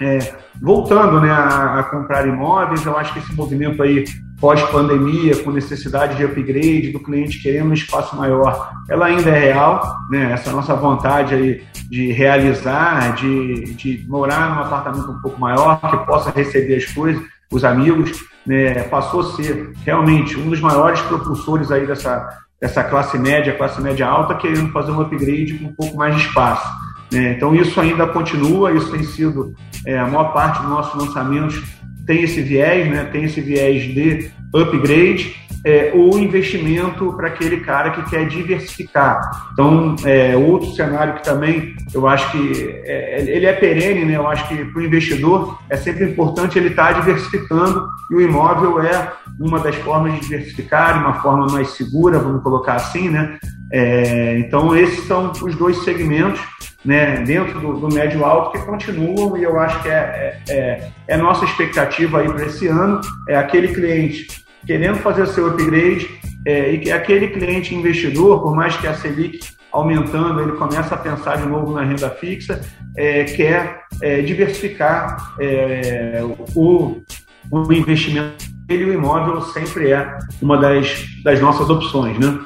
é, 0.00 0.18
voltando 0.60 1.20
né, 1.20 1.30
a, 1.30 1.80
a, 1.80 1.82
comprar 1.84 2.26
imóveis. 2.26 2.84
Eu 2.84 2.96
acho 2.96 3.12
que 3.12 3.18
esse 3.18 3.34
movimento 3.34 3.82
aí 3.82 4.04
pós-pandemia, 4.40 5.42
com 5.42 5.50
necessidade 5.50 6.16
de 6.16 6.24
upgrade, 6.24 6.92
do 6.92 7.00
cliente 7.00 7.42
querendo 7.42 7.70
um 7.70 7.74
espaço 7.74 8.16
maior, 8.16 8.70
ela 8.88 9.06
ainda 9.06 9.30
é 9.30 9.38
real, 9.38 9.96
né? 10.10 10.32
Essa 10.32 10.52
nossa 10.52 10.74
vontade 10.74 11.34
aí 11.34 11.62
de 11.90 12.12
realizar, 12.12 13.14
de, 13.16 13.74
de 13.74 14.06
morar 14.08 14.54
num 14.54 14.62
apartamento 14.62 15.10
um 15.10 15.20
pouco 15.20 15.40
maior, 15.40 15.80
que 15.80 16.06
possa 16.06 16.30
receber 16.30 16.76
as 16.76 16.86
coisas, 16.86 17.20
os 17.50 17.64
amigos, 17.64 18.12
né? 18.46 18.84
Passou 18.84 19.20
a 19.20 19.32
ser 19.32 19.72
realmente 19.84 20.38
um 20.38 20.48
dos 20.48 20.60
maiores 20.60 21.00
propulsores 21.02 21.72
aí 21.72 21.84
dessa, 21.84 22.28
dessa 22.60 22.84
classe 22.84 23.18
média, 23.18 23.56
classe 23.56 23.80
média 23.80 24.06
alta, 24.06 24.36
querendo 24.36 24.70
fazer 24.70 24.92
um 24.92 25.00
upgrade 25.00 25.54
com 25.54 25.66
um 25.66 25.74
pouco 25.74 25.96
mais 25.96 26.14
de 26.14 26.22
espaço. 26.22 26.68
Né? 27.12 27.32
Então 27.32 27.54
isso 27.54 27.80
ainda 27.80 28.06
continua, 28.06 28.72
isso 28.72 28.90
tem 28.90 29.02
sido 29.02 29.54
é, 29.86 29.98
a 29.98 30.06
maior 30.06 30.32
parte 30.32 30.60
dos 30.60 30.70
nossos 30.70 30.94
lançamentos 31.00 31.62
tem 32.06 32.22
esse 32.22 32.40
viés, 32.40 32.88
né? 32.88 33.04
tem 33.04 33.24
esse 33.24 33.40
viés 33.40 33.82
de 33.82 34.30
upgrade, 34.54 35.36
é, 35.64 35.92
ou 35.94 36.18
investimento 36.18 37.12
para 37.14 37.28
aquele 37.28 37.58
cara 37.60 37.90
que 37.90 38.08
quer 38.08 38.26
diversificar. 38.26 39.20
Então, 39.52 39.96
é, 40.04 40.36
outro 40.36 40.72
cenário 40.74 41.14
que 41.14 41.24
também 41.24 41.74
eu 41.92 42.06
acho 42.06 42.30
que 42.30 42.80
é, 42.84 43.24
ele 43.28 43.44
é 43.44 43.52
perene, 43.52 44.04
né? 44.04 44.16
eu 44.16 44.26
acho 44.26 44.46
que 44.48 44.64
para 44.64 44.80
o 44.80 44.84
investidor 44.84 45.58
é 45.68 45.76
sempre 45.76 46.04
importante 46.04 46.58
ele 46.58 46.68
estar 46.68 46.94
tá 46.94 47.00
diversificando 47.00 47.86
e 48.10 48.14
o 48.14 48.20
imóvel 48.20 48.80
é 48.80 49.12
uma 49.38 49.58
das 49.58 49.74
formas 49.76 50.14
de 50.14 50.20
diversificar, 50.20 51.00
uma 51.00 51.20
forma 51.20 51.46
mais 51.46 51.68
segura, 51.70 52.18
vamos 52.18 52.42
colocar 52.42 52.74
assim, 52.74 53.08
né? 53.10 53.38
É, 53.70 54.38
então, 54.38 54.74
esses 54.74 55.06
são 55.06 55.30
os 55.30 55.54
dois 55.54 55.84
segmentos 55.84 56.40
né, 56.84 57.22
dentro 57.22 57.60
do, 57.60 57.80
do 57.80 57.94
médio 57.94 58.24
alto 58.24 58.52
que 58.52 58.64
continuam 58.64 59.36
e 59.36 59.42
eu 59.42 59.58
acho 59.58 59.82
que 59.82 59.88
é, 59.88 60.40
é, 60.48 60.52
é, 60.54 60.90
é 61.08 61.16
nossa 61.16 61.44
expectativa 61.44 62.20
aí 62.20 62.28
para 62.28 62.46
esse 62.46 62.66
ano, 62.68 63.00
é 63.28 63.36
aquele 63.36 63.68
cliente 63.68 64.26
querendo 64.66 64.98
fazer 64.98 65.26
seu 65.28 65.48
upgrade 65.48 66.08
é, 66.46 66.72
e 66.72 66.78
que 66.78 66.90
aquele 66.90 67.28
cliente 67.28 67.74
investidor, 67.74 68.42
por 68.42 68.54
mais 68.54 68.76
que 68.76 68.86
a 68.86 68.94
Selic 68.94 69.40
aumentando, 69.72 70.40
ele 70.40 70.52
começa 70.52 70.94
a 70.94 70.98
pensar 70.98 71.36
de 71.36 71.46
novo 71.46 71.72
na 71.72 71.82
renda 71.82 72.10
fixa, 72.10 72.60
é, 72.96 73.24
quer 73.24 73.82
é, 74.02 74.22
diversificar 74.22 75.34
é, 75.40 76.20
o, 76.54 77.02
o 77.50 77.72
investimento 77.72 78.44
dele, 78.66 78.84
o 78.84 78.92
imóvel 78.94 79.40
sempre 79.42 79.90
é 79.90 80.18
uma 80.40 80.58
das, 80.58 81.04
das 81.22 81.40
nossas 81.40 81.68
opções, 81.70 82.18
né? 82.18 82.38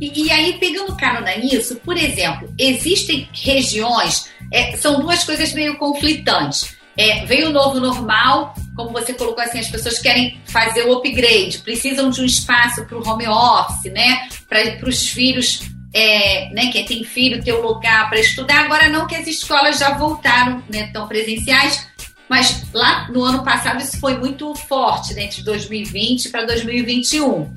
E, 0.00 0.24
e 0.24 0.30
aí, 0.30 0.54
pegando 0.58 0.96
carona 0.96 1.36
nisso, 1.36 1.76
por 1.76 1.96
exemplo, 1.96 2.52
existem 2.58 3.28
regiões, 3.32 4.30
é, 4.52 4.76
são 4.76 5.00
duas 5.00 5.24
coisas 5.24 5.52
meio 5.52 5.76
conflitantes. 5.76 6.74
é, 6.96 7.24
veio 7.24 7.48
o 7.48 7.52
novo 7.52 7.80
normal, 7.80 8.54
como 8.76 8.90
você 8.90 9.14
colocou 9.14 9.42
assim, 9.42 9.58
as 9.58 9.68
pessoas 9.68 9.98
querem 9.98 10.38
fazer 10.46 10.84
o 10.84 10.92
upgrade, 10.92 11.58
precisam 11.58 12.10
de 12.10 12.20
um 12.20 12.24
espaço 12.24 12.84
para 12.84 12.98
o 12.98 13.08
home 13.08 13.26
office, 13.26 13.92
né? 13.92 14.28
Para 14.48 14.88
os 14.88 15.08
filhos, 15.08 15.62
é, 15.94 16.50
né? 16.52 16.70
Quem 16.70 16.84
tem 16.84 17.04
filho 17.04 17.42
ter 17.42 17.54
um 17.54 17.62
lugar 17.62 18.08
para 18.08 18.20
estudar. 18.20 18.64
Agora 18.64 18.88
não 18.88 19.06
que 19.06 19.14
as 19.14 19.26
escolas 19.26 19.78
já 19.78 19.96
voltaram, 19.96 20.62
né? 20.68 20.90
Tão 20.92 21.08
presenciais, 21.08 21.86
mas 22.28 22.66
lá 22.74 23.08
no 23.10 23.22
ano 23.24 23.42
passado 23.42 23.80
isso 23.80 23.98
foi 23.98 24.18
muito 24.18 24.54
forte, 24.54 25.14
né? 25.14 25.26
De 25.26 25.42
2020 25.42 26.28
para 26.28 26.44
2021. 26.44 27.50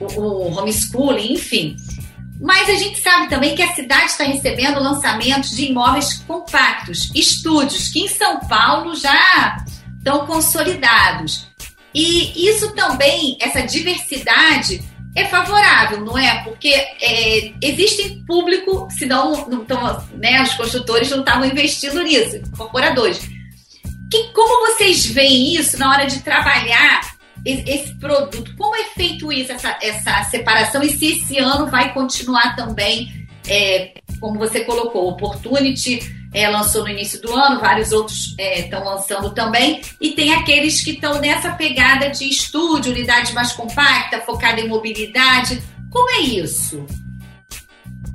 O, 0.00 0.04
o 0.20 0.58
homeschooling, 0.58 1.32
enfim. 1.32 1.76
Mas 2.40 2.68
a 2.68 2.74
gente 2.74 3.00
sabe 3.00 3.28
também 3.28 3.54
que 3.54 3.62
a 3.62 3.74
cidade 3.74 4.06
está 4.06 4.24
recebendo 4.24 4.80
lançamentos 4.80 5.50
de 5.56 5.66
imóveis 5.66 6.14
compactos, 6.26 7.10
estúdios, 7.14 7.88
que 7.88 8.00
em 8.00 8.08
São 8.08 8.38
Paulo 8.40 8.94
já 8.94 9.64
estão 9.98 10.24
consolidados. 10.24 11.48
E 11.92 12.48
isso 12.48 12.72
também, 12.74 13.36
essa 13.40 13.62
diversidade, 13.62 14.82
é 15.16 15.24
favorável, 15.24 16.00
não 16.04 16.16
é? 16.16 16.44
Porque 16.44 16.68
é, 16.68 17.52
existe 17.60 18.22
público, 18.26 18.86
senão 18.96 19.48
não 19.48 19.64
tão, 19.64 20.06
né, 20.14 20.40
os 20.42 20.54
construtores 20.54 21.10
não 21.10 21.20
estavam 21.20 21.44
investindo 21.44 22.00
nisso, 22.02 22.36
incorporadores. 22.36 23.18
Que, 24.10 24.32
como 24.32 24.66
vocês 24.66 25.06
veem 25.06 25.54
isso 25.54 25.76
na 25.76 25.90
hora 25.90 26.06
de 26.06 26.20
trabalhar 26.20 27.17
esse 27.44 27.94
produto? 27.96 28.54
Como 28.56 28.74
é 28.76 28.84
feito 28.84 29.32
isso, 29.32 29.52
essa, 29.52 29.78
essa 29.82 30.24
separação? 30.24 30.82
E 30.82 30.90
se 30.90 31.06
esse 31.06 31.38
ano 31.38 31.66
vai 31.66 31.92
continuar 31.92 32.54
também, 32.56 33.26
é, 33.46 33.94
como 34.20 34.38
você 34.38 34.60
colocou, 34.60 35.08
Opportunity 35.08 36.00
é, 36.32 36.48
lançou 36.48 36.82
no 36.82 36.88
início 36.88 37.20
do 37.20 37.34
ano, 37.34 37.60
vários 37.60 37.92
outros 37.92 38.34
estão 38.38 38.82
é, 38.82 38.84
lançando 38.84 39.30
também, 39.30 39.80
e 40.00 40.12
tem 40.12 40.34
aqueles 40.34 40.82
que 40.82 40.92
estão 40.92 41.20
nessa 41.20 41.52
pegada 41.52 42.10
de 42.10 42.28
estúdio, 42.28 42.92
unidade 42.92 43.32
mais 43.32 43.52
compacta, 43.52 44.20
focada 44.20 44.60
em 44.60 44.68
mobilidade. 44.68 45.62
Como 45.90 46.10
é 46.10 46.20
isso? 46.20 46.84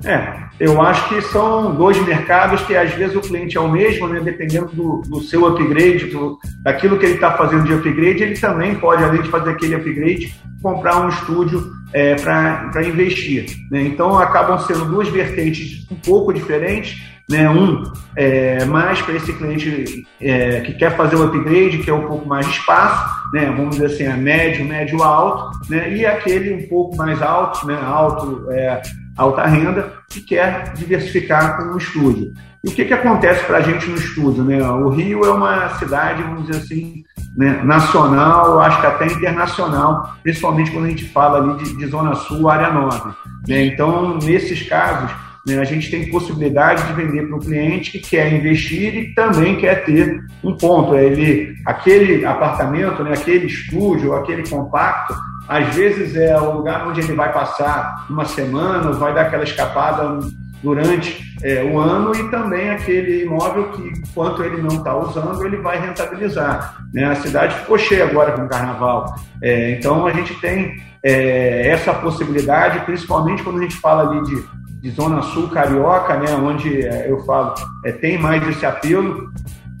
É, 0.04 0.44
eu 0.60 0.80
acho 0.82 1.08
que 1.08 1.20
são 1.22 1.74
dois 1.74 1.98
mercados 2.06 2.62
que 2.62 2.76
às 2.76 2.92
vezes 2.92 3.16
o 3.16 3.20
cliente 3.20 3.56
é 3.56 3.60
o 3.60 3.70
mesmo, 3.70 4.06
né? 4.06 4.20
dependendo 4.20 4.66
do, 4.66 5.02
do 5.02 5.22
seu 5.22 5.46
upgrade, 5.46 6.06
do, 6.06 6.38
daquilo 6.62 6.98
que 6.98 7.06
ele 7.06 7.14
está 7.14 7.32
fazendo 7.32 7.64
de 7.64 7.72
upgrade, 7.72 8.22
ele 8.22 8.38
também 8.38 8.74
pode, 8.74 9.02
além 9.02 9.22
de 9.22 9.30
fazer 9.30 9.50
aquele 9.50 9.74
upgrade, 9.74 10.34
comprar 10.62 11.04
um 11.04 11.08
estúdio 11.08 11.72
é, 11.92 12.14
para 12.16 12.82
investir. 12.86 13.46
Né? 13.70 13.82
Então 13.82 14.18
acabam 14.18 14.58
sendo 14.58 14.84
duas 14.84 15.08
vertentes 15.08 15.86
um 15.90 15.96
pouco 15.96 16.32
diferentes. 16.32 17.02
Né? 17.28 17.48
Um 17.48 17.82
é, 18.14 18.66
mais 18.66 19.00
para 19.00 19.14
esse 19.14 19.32
cliente 19.32 20.06
é, 20.20 20.60
que 20.60 20.74
quer 20.74 20.94
fazer 20.94 21.16
o 21.16 21.24
upgrade, 21.24 21.78
que 21.78 21.88
é 21.88 21.94
um 21.94 22.06
pouco 22.06 22.28
mais 22.28 22.46
de 22.46 22.52
espaço, 22.52 23.32
né? 23.32 23.46
vamos 23.46 23.76
dizer 23.76 23.86
assim, 23.86 24.04
é 24.04 24.14
médio, 24.14 24.66
médio 24.66 25.02
alto, 25.02 25.58
né? 25.70 25.90
e 25.90 26.04
aquele 26.04 26.52
um 26.52 26.68
pouco 26.68 26.94
mais 26.96 27.22
alto, 27.22 27.66
né? 27.66 27.78
alto 27.82 28.46
é, 28.50 28.82
alta 29.16 29.46
renda 29.46 29.92
que 30.08 30.20
quer 30.20 30.72
diversificar 30.74 31.56
com 31.56 31.74
o 31.74 31.78
estúdio. 31.78 32.32
E 32.64 32.68
o 32.68 32.72
que, 32.72 32.84
que 32.86 32.94
acontece 32.94 33.44
para 33.44 33.58
a 33.58 33.60
gente 33.60 33.88
no 33.88 33.96
estúdio? 33.96 34.42
Né? 34.42 34.62
O 34.62 34.88
Rio 34.88 35.24
é 35.24 35.30
uma 35.30 35.68
cidade, 35.78 36.22
vamos 36.22 36.46
dizer 36.46 36.62
assim, 36.62 37.04
né, 37.36 37.60
nacional, 37.62 38.58
acho 38.60 38.80
que 38.80 38.86
até 38.86 39.06
internacional, 39.06 40.16
principalmente 40.22 40.70
quando 40.70 40.86
a 40.86 40.88
gente 40.88 41.04
fala 41.10 41.38
ali 41.38 41.62
de, 41.62 41.76
de 41.76 41.86
Zona 41.86 42.14
Sul, 42.14 42.48
área 42.48 42.72
9. 42.72 43.10
Né? 43.46 43.66
Então, 43.66 44.16
nesses 44.18 44.66
casos, 44.66 45.10
né, 45.46 45.58
a 45.58 45.64
gente 45.64 45.90
tem 45.90 46.10
possibilidade 46.10 46.86
de 46.86 46.94
vender 46.94 47.28
para 47.28 47.36
o 47.36 47.40
cliente 47.40 47.92
que 47.92 47.98
quer 47.98 48.32
investir 48.32 48.94
e 48.94 49.14
também 49.14 49.56
quer 49.56 49.84
ter 49.84 50.24
um 50.42 50.56
ponto. 50.56 50.94
É 50.94 51.04
ele, 51.04 51.54
aquele 51.66 52.24
apartamento, 52.24 53.04
né, 53.04 53.12
aquele 53.12 53.46
estúdio, 53.46 54.14
aquele 54.14 54.48
compacto, 54.48 55.14
às 55.48 55.74
vezes 55.74 56.16
é 56.16 56.38
o 56.38 56.56
lugar 56.56 56.86
onde 56.86 57.00
ele 57.00 57.14
vai 57.14 57.32
passar 57.32 58.06
uma 58.08 58.24
semana, 58.24 58.92
vai 58.92 59.14
dar 59.14 59.22
aquela 59.22 59.44
escapada 59.44 60.18
durante 60.62 61.22
é, 61.42 61.62
o 61.62 61.78
ano 61.78 62.16
e 62.16 62.30
também 62.30 62.70
aquele 62.70 63.24
imóvel 63.24 63.70
que, 63.72 63.82
enquanto 63.82 64.42
ele 64.42 64.62
não 64.62 64.76
está 64.76 64.96
usando, 64.96 65.44
ele 65.44 65.58
vai 65.58 65.78
rentabilizar. 65.78 66.76
Né? 66.92 67.04
A 67.04 67.14
cidade 67.16 67.54
ficou 67.56 67.76
cheia 67.76 68.04
agora 68.04 68.32
com 68.32 68.42
o 68.42 68.48
carnaval. 68.48 69.14
É, 69.42 69.72
então 69.72 70.06
a 70.06 70.12
gente 70.12 70.34
tem 70.40 70.82
é, 71.02 71.68
essa 71.68 71.92
possibilidade, 71.92 72.80
principalmente 72.86 73.42
quando 73.42 73.58
a 73.58 73.62
gente 73.62 73.76
fala 73.76 74.08
ali 74.08 74.22
de, 74.22 74.42
de 74.80 74.90
Zona 74.90 75.20
Sul 75.20 75.48
Carioca, 75.50 76.16
né? 76.16 76.34
onde 76.34 76.86
é, 76.86 77.10
eu 77.10 77.22
falo, 77.26 77.54
é, 77.84 77.92
tem 77.92 78.16
mais 78.16 78.46
esse 78.48 78.64
apelo 78.64 79.30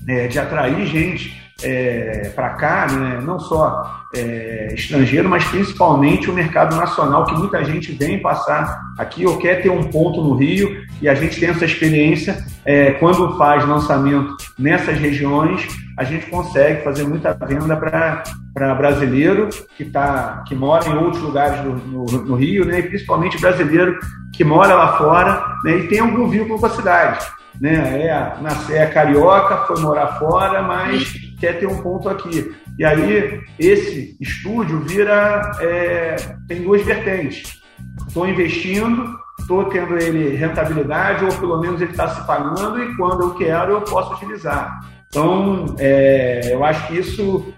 é, 0.06 0.26
de 0.26 0.38
atrair 0.38 0.86
gente 0.86 1.43
é, 1.64 2.30
para 2.34 2.50
cá, 2.50 2.86
né, 2.92 3.20
não 3.24 3.40
só 3.40 4.04
é, 4.14 4.74
estrangeiro, 4.74 5.28
mas 5.28 5.44
principalmente 5.46 6.30
o 6.30 6.34
mercado 6.34 6.76
nacional, 6.76 7.24
que 7.24 7.34
muita 7.34 7.64
gente 7.64 7.92
vem 7.92 8.20
passar 8.20 8.78
aqui 8.98 9.26
ou 9.26 9.38
quer 9.38 9.62
ter 9.62 9.70
um 9.70 9.84
ponto 9.84 10.22
no 10.22 10.34
Rio, 10.34 10.82
e 11.00 11.08
a 11.08 11.14
gente 11.14 11.40
tem 11.40 11.48
essa 11.48 11.64
experiência. 11.64 12.44
É, 12.64 12.92
quando 12.92 13.36
faz 13.38 13.66
lançamento 13.66 14.36
nessas 14.58 14.98
regiões, 14.98 15.66
a 15.98 16.04
gente 16.04 16.26
consegue 16.26 16.82
fazer 16.82 17.04
muita 17.04 17.32
venda 17.32 17.76
para 17.76 18.74
brasileiro 18.74 19.48
que, 19.76 19.86
tá, 19.86 20.44
que 20.46 20.54
mora 20.54 20.86
em 20.88 20.96
outros 20.96 21.22
lugares 21.22 21.64
no, 21.64 21.76
no, 21.76 22.04
no 22.04 22.34
Rio, 22.34 22.64
né, 22.64 22.80
e 22.80 22.82
principalmente 22.82 23.40
brasileiro 23.40 23.98
que 24.34 24.44
mora 24.44 24.74
lá 24.74 24.98
fora 24.98 25.44
né, 25.64 25.78
e 25.78 25.88
tem 25.88 26.00
algum 26.00 26.28
vínculo 26.28 26.58
com 26.58 26.66
a 26.66 26.70
cidade 26.70 27.24
né? 27.60 28.02
É, 28.02 28.42
nascer 28.42 28.76
é 28.76 28.86
carioca, 28.86 29.66
foi 29.66 29.80
morar 29.80 30.18
fora, 30.18 30.62
mas 30.62 31.14
quer 31.44 31.58
ter 31.58 31.66
um 31.66 31.82
ponto 31.82 32.08
aqui. 32.08 32.54
E 32.78 32.84
aí 32.84 33.40
esse 33.58 34.16
estúdio 34.20 34.80
vira 34.80 35.52
é, 35.60 36.16
tem 36.48 36.62
duas 36.62 36.82
vertentes. 36.82 37.62
Estou 38.08 38.26
investindo, 38.26 39.14
estou 39.38 39.66
tendo 39.66 39.96
ele 39.98 40.36
rentabilidade 40.36 41.24
ou 41.24 41.32
pelo 41.32 41.60
menos 41.60 41.80
ele 41.80 41.90
está 41.90 42.08
se 42.08 42.26
pagando 42.26 42.82
e 42.82 42.96
quando 42.96 43.22
eu 43.22 43.34
quero 43.34 43.72
eu 43.72 43.82
posso 43.82 44.14
utilizar. 44.14 44.80
Então 45.08 45.76
é, 45.78 46.52
eu 46.52 46.64
acho 46.64 46.86
que 46.86 46.98
isso 46.98 47.52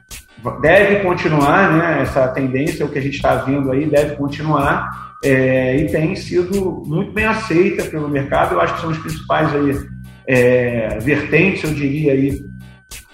deve 0.60 0.96
continuar, 0.96 1.72
né? 1.72 2.02
Essa 2.02 2.28
tendência, 2.28 2.84
o 2.84 2.88
que 2.88 2.98
a 2.98 3.02
gente 3.02 3.16
está 3.16 3.36
vendo 3.36 3.70
aí, 3.70 3.86
deve 3.86 4.16
continuar 4.16 5.14
é, 5.24 5.76
e 5.76 5.86
tem 5.90 6.14
sido 6.14 6.82
muito 6.86 7.12
bem 7.12 7.24
aceita 7.24 7.84
pelo 7.84 8.08
mercado. 8.08 8.54
Eu 8.54 8.60
acho 8.60 8.74
que 8.74 8.80
são 8.80 8.90
os 8.90 8.98
principais 8.98 9.54
aí, 9.54 9.78
é, 10.26 10.98
vertentes, 11.00 11.64
eu 11.64 11.74
diria, 11.74 12.12
aí, 12.12 12.44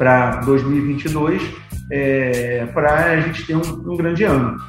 para 0.02 0.40
2022, 0.40 1.40
é, 1.88 2.66
para 2.74 3.12
a 3.12 3.20
gente 3.20 3.44
ter 3.46 3.54
um, 3.54 3.60
um 3.60 3.96
grande 3.96 4.24
ano. 4.24 4.60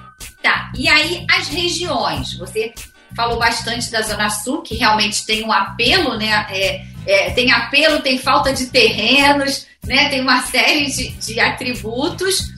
Tá, 0.43 0.71
e 0.77 0.87
aí 0.87 1.25
as 1.27 1.47
regiões, 1.47 2.37
você 2.37 2.71
falou 3.15 3.39
bastante 3.39 3.89
da 3.89 4.03
Zona 4.03 4.29
Sul, 4.29 4.61
que 4.61 4.75
realmente 4.75 5.25
tem 5.25 5.43
um 5.43 5.51
apelo, 5.51 6.17
né? 6.17 6.45
É, 6.51 6.85
é, 7.07 7.29
tem 7.31 7.51
apelo, 7.51 8.01
tem 8.01 8.19
falta 8.19 8.53
de 8.53 8.67
terrenos, 8.67 9.65
né? 9.83 10.07
Tem 10.09 10.21
uma 10.21 10.39
série 10.41 10.85
de, 10.85 11.09
de 11.13 11.39
atributos. 11.39 12.53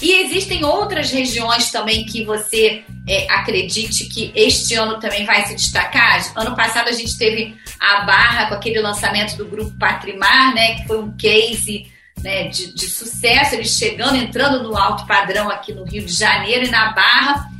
E 0.00 0.22
existem 0.22 0.64
outras 0.64 1.10
regiões 1.10 1.72
também 1.72 2.06
que 2.06 2.24
você 2.24 2.84
é, 3.08 3.26
acredite 3.28 4.04
que 4.04 4.30
este 4.36 4.76
ano 4.76 5.00
também 5.00 5.26
vai 5.26 5.44
se 5.46 5.56
destacar? 5.56 6.32
Ano 6.36 6.54
passado 6.54 6.88
a 6.88 6.92
gente 6.92 7.18
teve 7.18 7.56
a 7.80 8.02
Barra 8.02 8.46
com 8.46 8.54
aquele 8.54 8.80
lançamento 8.80 9.36
do 9.36 9.46
grupo 9.46 9.76
Patrimar, 9.78 10.54
né, 10.54 10.76
que 10.76 10.86
foi 10.86 11.00
um 11.00 11.14
case 11.16 11.90
né, 12.22 12.48
de, 12.48 12.72
de 12.72 12.88
sucesso, 12.88 13.54
eles 13.54 13.76
chegando, 13.76 14.16
entrando 14.16 14.62
no 14.62 14.76
alto 14.76 15.06
padrão 15.06 15.50
aqui 15.50 15.72
no 15.72 15.84
Rio 15.84 16.04
de 16.04 16.12
Janeiro 16.12 16.66
e 16.66 16.70
na 16.70 16.92
Barra. 16.92 17.50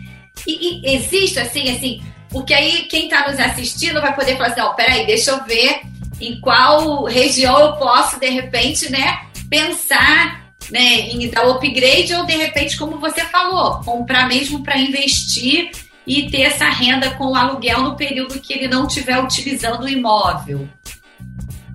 E, 0.46 0.86
e 0.86 0.94
existe 0.94 1.38
assim, 1.38 1.70
assim, 1.70 2.02
porque 2.30 2.54
aí 2.54 2.82
quem 2.82 3.04
está 3.04 3.28
nos 3.28 3.38
assistindo 3.38 4.00
vai 4.00 4.14
poder 4.14 4.36
falar 4.36 4.48
assim, 4.48 4.60
ó, 4.60 4.72
peraí, 4.72 5.06
deixa 5.06 5.32
eu 5.32 5.44
ver 5.44 5.82
em 6.20 6.40
qual 6.40 7.04
região 7.04 7.58
eu 7.58 7.72
posso, 7.76 8.20
de 8.20 8.28
repente, 8.28 8.90
né, 8.90 9.20
pensar 9.48 10.40
né, 10.70 11.00
em 11.10 11.28
dar 11.28 11.48
upgrade 11.48 12.14
ou 12.14 12.24
de 12.24 12.36
repente, 12.36 12.76
como 12.76 12.98
você 12.98 13.22
falou, 13.22 13.80
comprar 13.82 14.28
mesmo 14.28 14.62
para 14.62 14.78
investir 14.78 15.70
e 16.06 16.30
ter 16.30 16.42
essa 16.42 16.68
renda 16.68 17.10
com 17.12 17.28
o 17.28 17.34
aluguel 17.34 17.82
no 17.82 17.96
período 17.96 18.40
que 18.40 18.52
ele 18.52 18.68
não 18.68 18.86
estiver 18.86 19.22
utilizando 19.22 19.84
o 19.84 19.88
imóvel. 19.88 20.68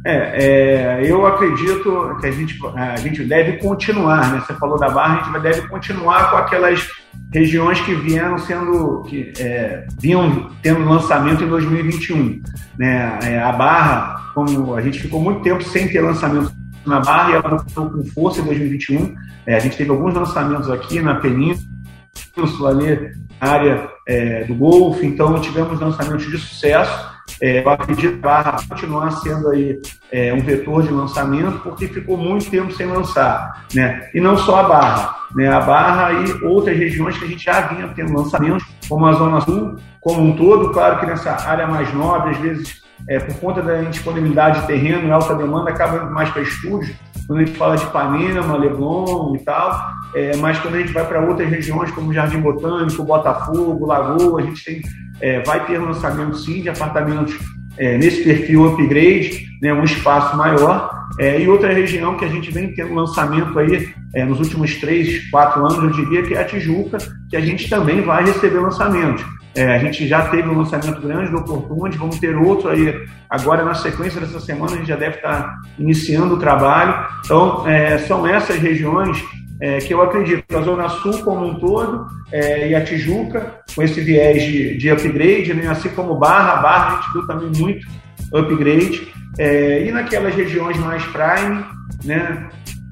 É, 0.05 0.99
é, 1.01 1.01
eu 1.03 1.25
acredito 1.25 2.15
que 2.21 2.27
a 2.27 2.31
gente, 2.31 2.59
a 2.75 2.95
gente 2.97 3.23
deve 3.23 3.53
continuar, 3.53 4.31
né? 4.31 4.39
Você 4.45 4.53
falou 4.53 4.77
da 4.77 4.87
Barra, 4.87 5.19
a 5.19 5.23
gente 5.23 5.41
deve 5.41 5.67
continuar 5.67 6.29
com 6.29 6.37
aquelas 6.37 6.87
regiões 7.33 7.81
que 7.81 7.95
vieram 7.95 8.37
sendo, 8.37 9.01
que 9.09 9.33
é, 9.39 9.87
vinham 9.99 10.51
tendo 10.61 10.87
lançamento 10.87 11.43
em 11.43 11.47
2021. 11.47 12.39
Né? 12.77 13.19
É, 13.23 13.39
a 13.39 13.51
Barra, 13.51 14.31
como 14.35 14.75
a 14.75 14.81
gente 14.81 14.99
ficou 14.99 15.19
muito 15.19 15.41
tempo 15.41 15.63
sem 15.63 15.87
ter 15.87 16.01
lançamento 16.01 16.53
na 16.85 16.99
Barra 16.99 17.31
e 17.31 17.33
ela 17.33 17.57
voltou 17.57 17.89
com 17.89 18.05
força 18.11 18.41
em 18.41 18.45
2021. 18.45 19.15
É, 19.47 19.55
a 19.55 19.59
gente 19.59 19.75
teve 19.75 19.89
alguns 19.89 20.13
lançamentos 20.13 20.69
aqui 20.69 21.01
na 21.01 21.15
Península, 21.15 22.69
ali, 22.69 23.11
área 23.41 23.89
é, 24.07 24.43
do 24.43 24.53
Golfo, 24.53 25.03
então 25.03 25.41
tivemos 25.41 25.79
lançamentos 25.79 26.29
de 26.29 26.37
sucesso 26.37 27.14
é, 27.41 27.63
eu 27.63 27.69
acredito 27.69 28.19
que 28.19 28.67
continuar 28.67 29.11
sendo 29.11 29.49
aí 29.49 29.79
é, 30.11 30.33
um 30.33 30.39
vetor 30.39 30.83
de 30.83 30.89
lançamento, 30.89 31.59
porque 31.59 31.87
ficou 31.87 32.17
muito 32.17 32.49
tempo 32.49 32.71
sem 32.73 32.87
lançar, 32.87 33.65
né? 33.73 34.09
E 34.13 34.21
não 34.21 34.37
só 34.37 34.59
a 34.59 34.63
Barra, 34.63 35.15
né? 35.35 35.47
A 35.49 35.59
Barra 35.59 36.13
e 36.13 36.43
outras 36.45 36.77
regiões 36.77 37.17
que 37.17 37.25
a 37.25 37.27
gente 37.27 37.43
já 37.43 37.61
vinha 37.61 37.87
tendo 37.95 38.13
lançamentos, 38.13 38.65
como 38.87 39.05
a 39.05 39.13
Zona 39.13 39.41
Sul, 39.41 39.75
como 39.99 40.21
um 40.21 40.35
todo, 40.35 40.71
claro 40.71 40.99
que 40.99 41.05
nessa 41.05 41.31
área 41.49 41.67
mais 41.67 41.93
nobre, 41.93 42.31
às 42.31 42.37
vezes, 42.37 42.83
é, 43.09 43.19
por 43.19 43.35
conta 43.39 43.61
da 43.61 43.83
indisponibilidade 43.83 44.61
de 44.61 44.67
terreno 44.67 45.07
e 45.07 45.11
alta 45.11 45.35
demanda, 45.35 45.71
acaba 45.71 45.97
indo 45.97 46.11
mais 46.11 46.29
para 46.29 46.41
estúdios, 46.41 46.95
quando 47.27 47.39
a 47.39 47.45
gente 47.45 47.57
fala 47.57 47.75
de 47.75 47.83
Ipanema, 47.83 48.55
Leblon 48.55 49.35
e 49.35 49.39
tal, 49.39 49.81
é, 50.13 50.35
mas 50.37 50.59
quando 50.59 50.75
a 50.75 50.79
gente 50.79 50.93
vai 50.93 51.05
para 51.05 51.21
outras 51.21 51.49
regiões, 51.49 51.91
como 51.91 52.13
Jardim 52.13 52.39
Botânico, 52.39 53.03
Botafogo, 53.03 53.85
Lagoa, 53.85 54.41
a 54.41 54.43
gente 54.43 54.63
tem, 54.63 54.81
é, 55.21 55.41
vai 55.41 55.65
ter 55.65 55.77
lançamento 55.77 56.37
sim 56.37 56.61
de 56.61 56.69
apartamentos 56.69 57.37
é, 57.77 57.97
nesse 57.97 58.23
perfil 58.23 58.65
upgrade, 58.67 59.45
né, 59.61 59.73
um 59.73 59.83
espaço 59.83 60.35
maior. 60.37 60.93
É, 61.19 61.39
e 61.39 61.47
outra 61.47 61.71
região 61.73 62.17
que 62.17 62.25
a 62.25 62.27
gente 62.27 62.51
vem 62.51 62.73
tendo 62.73 62.93
lançamento 62.93 63.57
aí 63.57 63.89
é, 64.13 64.25
nos 64.25 64.39
últimos 64.39 64.75
três, 64.75 65.29
quatro 65.29 65.65
anos, 65.65 65.83
eu 65.83 65.91
diria 65.91 66.23
que 66.23 66.33
é 66.33 66.41
a 66.41 66.45
Tijuca, 66.45 66.97
que 67.29 67.37
a 67.37 67.41
gente 67.41 67.69
também 67.69 68.01
vai 68.01 68.25
receber 68.25 68.59
lançamentos. 68.59 69.23
É, 69.55 69.73
a 69.73 69.77
gente 69.77 70.05
já 70.05 70.27
teve 70.27 70.49
um 70.49 70.57
lançamento 70.57 70.99
grande 70.99 71.31
do 71.31 71.37
Oportunity, 71.37 71.97
vamos 71.97 72.19
ter 72.19 72.35
outro 72.35 72.69
aí 72.69 72.93
agora 73.29 73.63
na 73.63 73.73
sequência 73.73 74.19
dessa 74.19 74.41
semana, 74.41 74.73
a 74.73 74.75
gente 74.77 74.87
já 74.87 74.97
deve 74.97 75.15
estar 75.15 75.55
iniciando 75.79 76.35
o 76.35 76.39
trabalho. 76.39 77.07
Então, 77.23 77.65
é, 77.65 77.97
são 77.99 78.27
essas 78.27 78.57
regiões 78.57 79.23
é, 79.61 79.77
que 79.77 79.93
eu 79.93 80.01
acredito, 80.01 80.43
a 80.57 80.61
Zona 80.61 80.89
Sul 80.89 81.23
como 81.23 81.45
um 81.45 81.59
todo 81.59 82.05
e 82.33 82.75
a 82.75 82.83
Tijuca, 82.83 83.63
com 83.75 83.83
esse 83.83 83.99
viés 84.01 84.41
de, 84.41 84.77
de 84.77 84.89
upgrade, 84.89 85.53
né, 85.53 85.67
assim 85.67 85.89
como 85.89 86.15
Barra, 86.15 86.61
Barra 86.61 86.87
a 86.87 87.01
gente 87.01 87.13
viu 87.13 87.27
também 87.27 87.61
muito 87.61 87.87
upgrade, 88.33 89.13
é, 89.37 89.85
e 89.85 89.91
naquelas 89.91 90.33
regiões 90.33 90.77
mais 90.77 91.03
prime, 91.07 91.65
né, 92.03 92.49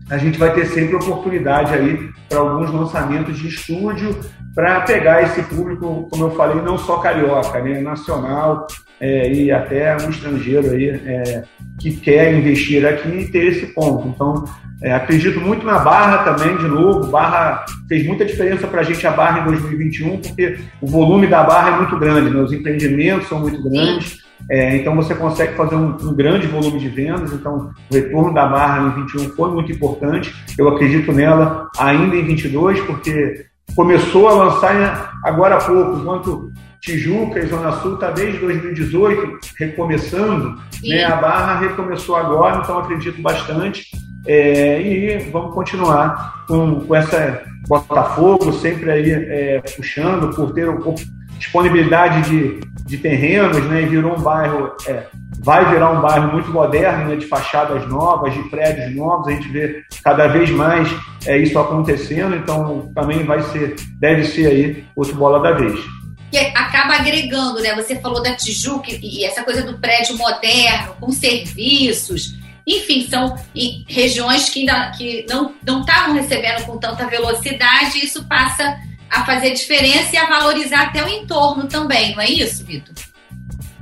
a 0.10 0.17
gente 0.17 0.38
vai 0.38 0.54
ter 0.54 0.65
sempre 0.65 0.96
oportunidade 0.96 1.74
aí 1.74 2.10
para 2.28 2.39
alguns 2.39 2.72
lançamentos 2.72 3.38
de 3.38 3.48
estúdio 3.48 4.19
para 4.54 4.82
pegar 4.82 5.24
esse 5.24 5.41
público, 5.43 6.08
como 6.12 6.26
eu 6.26 6.32
falei, 6.32 6.62
não 6.62 6.78
só 6.78 6.98
carioca, 6.98 7.62
né, 7.62 7.82
nacional 7.82 8.67
é, 8.99 9.32
e 9.32 9.51
até 9.51 9.95
um 9.97 10.10
estrangeiro 10.10 10.71
aí 10.71 10.89
é, 10.89 11.43
que 11.79 11.95
quer 11.97 12.34
investir 12.34 12.86
aqui 12.86 13.10
e 13.10 13.32
ter 13.32 13.45
esse 13.47 13.67
ponto. 13.67 14.08
Então, 14.08 14.45
é, 14.82 14.93
acredito 14.93 15.39
muito 15.39 15.65
na 15.65 15.79
Barra 15.79 16.19
também, 16.19 16.58
de 16.58 16.67
novo. 16.67 17.10
Barra 17.10 17.65
fez 17.88 18.06
muita 18.06 18.25
diferença 18.25 18.67
para 18.67 18.82
a 18.82 18.84
gente 18.84 19.06
a 19.08 19.12
Barra 19.12 19.41
em 19.41 19.45
2021, 19.45 20.17
porque 20.17 20.58
o 20.82 20.88
volume 20.88 21.27
da 21.27 21.43
Barra 21.43 21.75
é 21.75 21.77
muito 21.77 21.97
grande, 21.97 22.29
né? 22.29 22.41
os 22.41 22.51
empreendimentos 22.51 23.27
são 23.27 23.39
muito 23.39 23.62
grandes. 23.63 24.23
É, 24.49 24.75
então 24.75 24.93
você 24.95 25.15
consegue 25.15 25.56
fazer 25.56 25.75
um, 25.75 25.95
um, 26.01 26.13
grande 26.13 26.47
volume 26.47 26.79
de 26.79 26.89
vendas. 26.89 27.32
Então 27.32 27.71
o 27.89 27.93
retorno 27.93 28.34
da 28.34 28.45
Barra 28.45 28.88
em 28.88 29.03
21 29.03 29.29
foi 29.36 29.51
muito 29.51 29.71
importante. 29.71 30.34
Eu 30.58 30.67
acredito 30.69 31.12
nela 31.12 31.69
ainda 31.77 32.15
em 32.15 32.25
22, 32.25 32.82
porque 32.82 33.45
começou 33.75 34.27
a 34.27 34.34
lançar 34.34 35.13
agora 35.23 35.56
há 35.56 35.60
pouco, 35.60 35.99
enquanto 35.99 36.51
Tijuca 36.84 37.39
e 37.39 37.48
Zona 37.48 37.72
Sul 37.72 37.93
está 37.93 38.12
desde 38.12 38.39
2018 38.39 39.39
recomeçando, 39.58 40.62
né? 40.84 41.06
a 41.06 41.15
Barra 41.15 41.60
recomeçou 41.60 42.17
agora, 42.17 42.60
então 42.62 42.78
acredito 42.78 43.22
bastante. 43.22 43.88
É, 44.26 44.82
e 44.82 45.17
vamos 45.32 45.54
continuar 45.54 46.46
com, 46.46 46.82
com 46.82 46.96
essa 46.96 47.41
Botafogo 47.67 48.52
sempre 48.52 48.91
aí 48.91 49.12
é, 49.12 49.62
puxando 49.78 50.36
por 50.36 50.54
ter 50.54 50.67
disponibilidade 51.38 52.30
de, 52.30 52.60
de 52.86 52.98
terrenos, 52.98 53.63
né? 53.69 53.84
E 53.84 53.86
virou 53.86 54.17
um 54.17 54.22
bairro, 54.22 54.74
é, 54.86 55.04
vai 55.39 55.69
virar 55.72 55.91
um 55.91 56.02
bairro 56.02 56.34
muito 56.34 56.52
moderno, 56.52 57.10
né? 57.10 57.15
De 57.15 57.26
fachadas 57.28 57.88
novas, 57.88 58.34
de 58.34 58.43
prédios 58.50 58.93
novos. 58.93 59.30
A 59.30 59.32
gente 59.32 59.48
vê 59.48 59.84
cada 60.04 60.28
vez 60.28 60.50
mais 60.50 60.93
é, 61.26 61.38
isso 61.38 61.58
acontecendo. 61.58 62.36
Então 62.36 62.91
também 62.93 63.24
vai 63.24 63.41
ser, 63.43 63.76
deve 63.98 64.26
ser 64.26 64.48
aí 64.48 64.86
outro 64.98 65.15
bola 65.15 65.39
da 65.39 65.54
vez 65.54 65.80
que 66.34 66.39
acaba 66.58 66.96
agregando, 66.96 67.62
né? 67.62 67.76
Você 67.76 68.00
falou 68.02 68.24
da 68.24 68.36
Tijuca 68.36 68.89
e 68.89 69.24
essa 69.24 69.43
coisa 69.43 69.62
do 69.62 69.78
prédio 69.78 70.17
moderno, 70.17 70.96
com 71.00 71.12
serviços, 71.12 72.34
enfim, 72.65 73.08
são 73.08 73.38
regiões 73.88 74.50
que, 74.50 74.62
ainda, 74.62 74.89
que 74.98 75.28
não 75.30 75.54
estavam 75.82 76.15
recebendo 76.15 76.65
com 76.65 76.80
tanta 76.80 77.06
velocidade, 77.08 78.00
e 78.00 78.06
isso 78.06 78.24
passa 78.26 78.80
a 79.12 79.24
fazer 79.26 79.52
diferença 79.52 80.15
e 80.15 80.17
a 80.17 80.26
valorizar 80.26 80.88
até 80.88 81.04
o 81.04 81.08
entorno 81.08 81.67
também, 81.67 82.15
não 82.15 82.22
é 82.22 82.32
isso, 82.32 82.65
Vitor? 82.65 82.96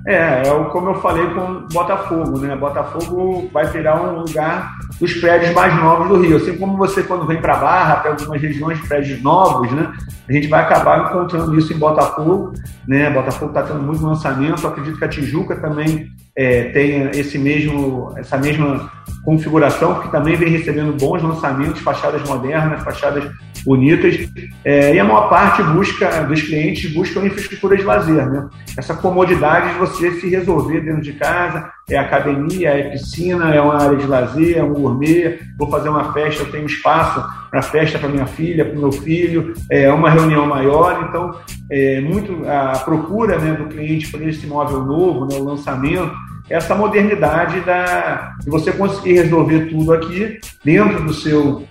É, 0.06 0.42
é 0.48 0.64
como 0.72 0.90
eu 0.90 0.96
falei 0.96 1.28
com 1.28 1.68
Botafogo, 1.72 2.40
né? 2.40 2.56
Botafogo 2.56 3.50
vai 3.54 3.66
virar 3.68 4.02
um 4.02 4.22
lugar 4.22 4.78
dos 5.00 5.14
prédios 5.14 5.54
mais 5.54 5.76
novos 5.76 6.08
do 6.08 6.20
Rio. 6.20 6.38
Assim 6.38 6.58
como 6.58 6.76
você, 6.76 7.04
quando 7.04 7.28
vem 7.28 7.40
para 7.40 7.58
Barra, 7.58 7.94
até 7.94 8.10
algumas 8.10 8.42
regiões 8.42 8.82
de 8.82 8.88
prédios 8.88 9.22
novos, 9.22 9.72
né? 9.72 9.92
A 10.28 10.34
gente 10.34 10.48
vai 10.48 10.62
acabar 10.62 11.06
encontrando 11.06 11.58
isso 11.58 11.72
em 11.72 11.78
Botafogo, 11.78 12.54
né? 12.88 13.10
Botafogo 13.12 13.52
está 13.52 13.64
tendo 13.64 13.82
muito 13.82 14.04
lançamento. 14.04 14.66
Acredito 14.68 14.98
que 14.98 15.06
a 15.06 15.10
Tijuca 15.10 15.56
também 15.58 16.08
é, 16.36 16.72
esse 17.14 17.38
mesmo, 17.38 18.14
essa 18.18 18.38
mesma 18.38 18.92
configuração, 19.24 19.96
porque 19.96 20.10
também 20.10 20.36
vem 20.36 20.50
recebendo 20.50 20.94
bons 20.94 21.22
lançamentos, 21.22 21.82
fachadas 21.82 22.28
modernas, 22.28 22.84
fachadas 22.84 23.30
bonitas, 23.64 24.28
é, 24.66 24.96
e 24.96 25.00
a 25.00 25.04
maior 25.04 25.30
parte 25.30 25.62
busca 25.62 26.24
dos 26.24 26.42
clientes 26.42 26.92
busca 26.94 27.20
uma 27.20 27.28
infraestrutura 27.28 27.78
de 27.78 27.84
lazer, 27.84 28.28
né? 28.30 28.50
Essa 28.78 28.96
comodidade 28.96 29.74
de 29.74 29.80
você 29.80 30.12
se 30.14 30.30
resolver 30.30 30.82
dentro 30.82 31.02
de 31.02 31.14
casa, 31.14 31.72
é 31.92 31.98
academia, 31.98 32.70
é 32.70 32.90
piscina, 32.90 33.54
é 33.54 33.62
uma 33.62 33.82
área 33.82 33.98
de 33.98 34.08
lazer, 34.08 34.58
é 34.58 34.64
um 34.64 34.74
gourmet, 34.74 35.40
vou 35.58 35.70
fazer 35.70 35.90
uma 35.90 36.14
festa, 36.14 36.44
eu 36.44 36.52
tenho 36.52 36.66
espaço 36.66 37.24
para 37.50 37.62
festa 37.62 38.00
para 38.00 38.10
minha 38.10 38.26
filha, 38.26 38.66
para 38.66 38.78
o 38.78 38.82
meu 38.82 38.92
filho, 38.92 39.54
é 39.70 39.92
uma 39.92 40.10
reunião 40.10 40.46
maior, 40.46 41.06
então 41.08 41.38
é 41.70 42.00
muito 42.02 42.48
a 42.48 42.80
procura 42.80 43.38
né, 43.38 43.54
do 43.54 43.66
cliente 43.66 44.10
por 44.10 44.22
esse 44.22 44.46
imóvel 44.46 44.84
novo, 44.86 45.26
né, 45.26 45.36
o 45.38 45.44
lançamento, 45.44 46.12
essa 46.50 46.76
modernidade 46.76 47.62
da, 47.62 48.36
de 48.42 48.50
você 48.50 48.72
conseguir 48.72 49.14
resolver 49.14 49.70
tudo 49.70 49.94
aqui 49.94 50.40
dentro 50.64 51.04
do 51.04 51.14
seu, 51.14 51.64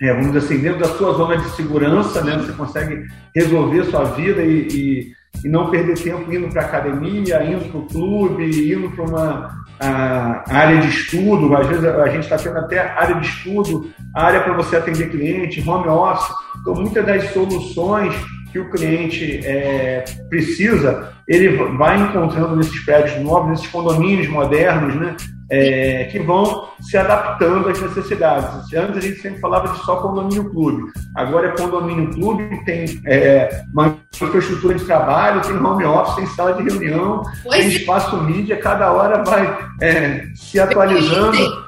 é, 0.00 0.12
vamos 0.12 0.32
dizer 0.32 0.38
assim, 0.38 0.58
dentro 0.58 0.80
da 0.80 0.88
sua 0.88 1.12
zona 1.14 1.38
de 1.38 1.48
segurança, 1.50 2.22
né? 2.22 2.36
Você 2.36 2.52
consegue 2.52 3.06
resolver 3.34 3.84
sua 3.84 4.04
vida 4.04 4.42
e, 4.42 4.68
e, 4.68 5.12
e 5.44 5.48
não 5.48 5.70
perder 5.70 5.98
tempo 5.98 6.30
indo 6.32 6.48
para 6.48 6.62
a 6.62 6.66
academia, 6.66 7.42
indo 7.44 7.70
para 7.70 7.80
o 7.80 7.86
clube, 7.86 8.72
indo 8.72 8.90
para 8.90 9.04
uma 9.04 9.65
a, 9.80 10.44
área 10.48 10.80
de 10.80 10.88
estudo. 10.88 11.54
Às 11.56 11.66
vezes 11.66 11.84
a 11.84 12.08
gente 12.08 12.24
está 12.24 12.36
tendo 12.36 12.58
até 12.58 12.80
área 12.80 13.16
de 13.16 13.26
estudo, 13.26 13.90
área 14.14 14.40
para 14.40 14.54
você 14.54 14.76
atender 14.76 15.10
cliente, 15.10 15.66
home 15.68 15.88
office. 15.88 16.34
Então, 16.60 16.74
muitas 16.74 17.04
das 17.04 17.32
soluções 17.32 18.14
que 18.52 18.58
o 18.58 18.70
cliente 18.70 19.40
é, 19.44 20.04
precisa, 20.28 21.12
ele 21.28 21.56
vai 21.76 22.00
encontrando 22.00 22.56
nesses 22.56 22.84
prédios 22.84 23.20
novos, 23.22 23.50
nesses 23.50 23.66
condomínios 23.66 24.28
modernos, 24.28 24.94
né? 24.94 25.16
É, 25.48 26.08
que 26.10 26.18
vão 26.18 26.68
se 26.80 26.96
adaptando 26.96 27.68
às 27.68 27.80
necessidades. 27.80 28.72
Antes 28.74 28.96
a 28.96 29.00
gente 29.00 29.20
sempre 29.20 29.40
falava 29.40 29.68
de 29.68 29.78
só 29.84 29.96
condomínio 29.96 30.50
clube, 30.50 30.90
agora 31.14 31.48
é 31.48 31.56
condomínio 31.56 32.10
clube, 32.12 32.64
tem 32.64 33.00
é, 33.06 33.62
uma 33.72 33.96
infraestrutura 34.12 34.74
de 34.74 34.84
trabalho, 34.84 35.42
tem 35.42 35.56
home 35.56 35.84
office, 35.84 36.16
tem 36.16 36.26
sala 36.26 36.54
de 36.54 36.64
reunião, 36.64 37.22
pois 37.44 37.60
tem 37.60 37.68
espaço 37.68 38.16
mídia, 38.22 38.56
cada 38.56 38.90
hora 38.90 39.22
vai 39.22 39.56
é, 39.80 40.24
se 40.34 40.58
atualizando 40.58 41.66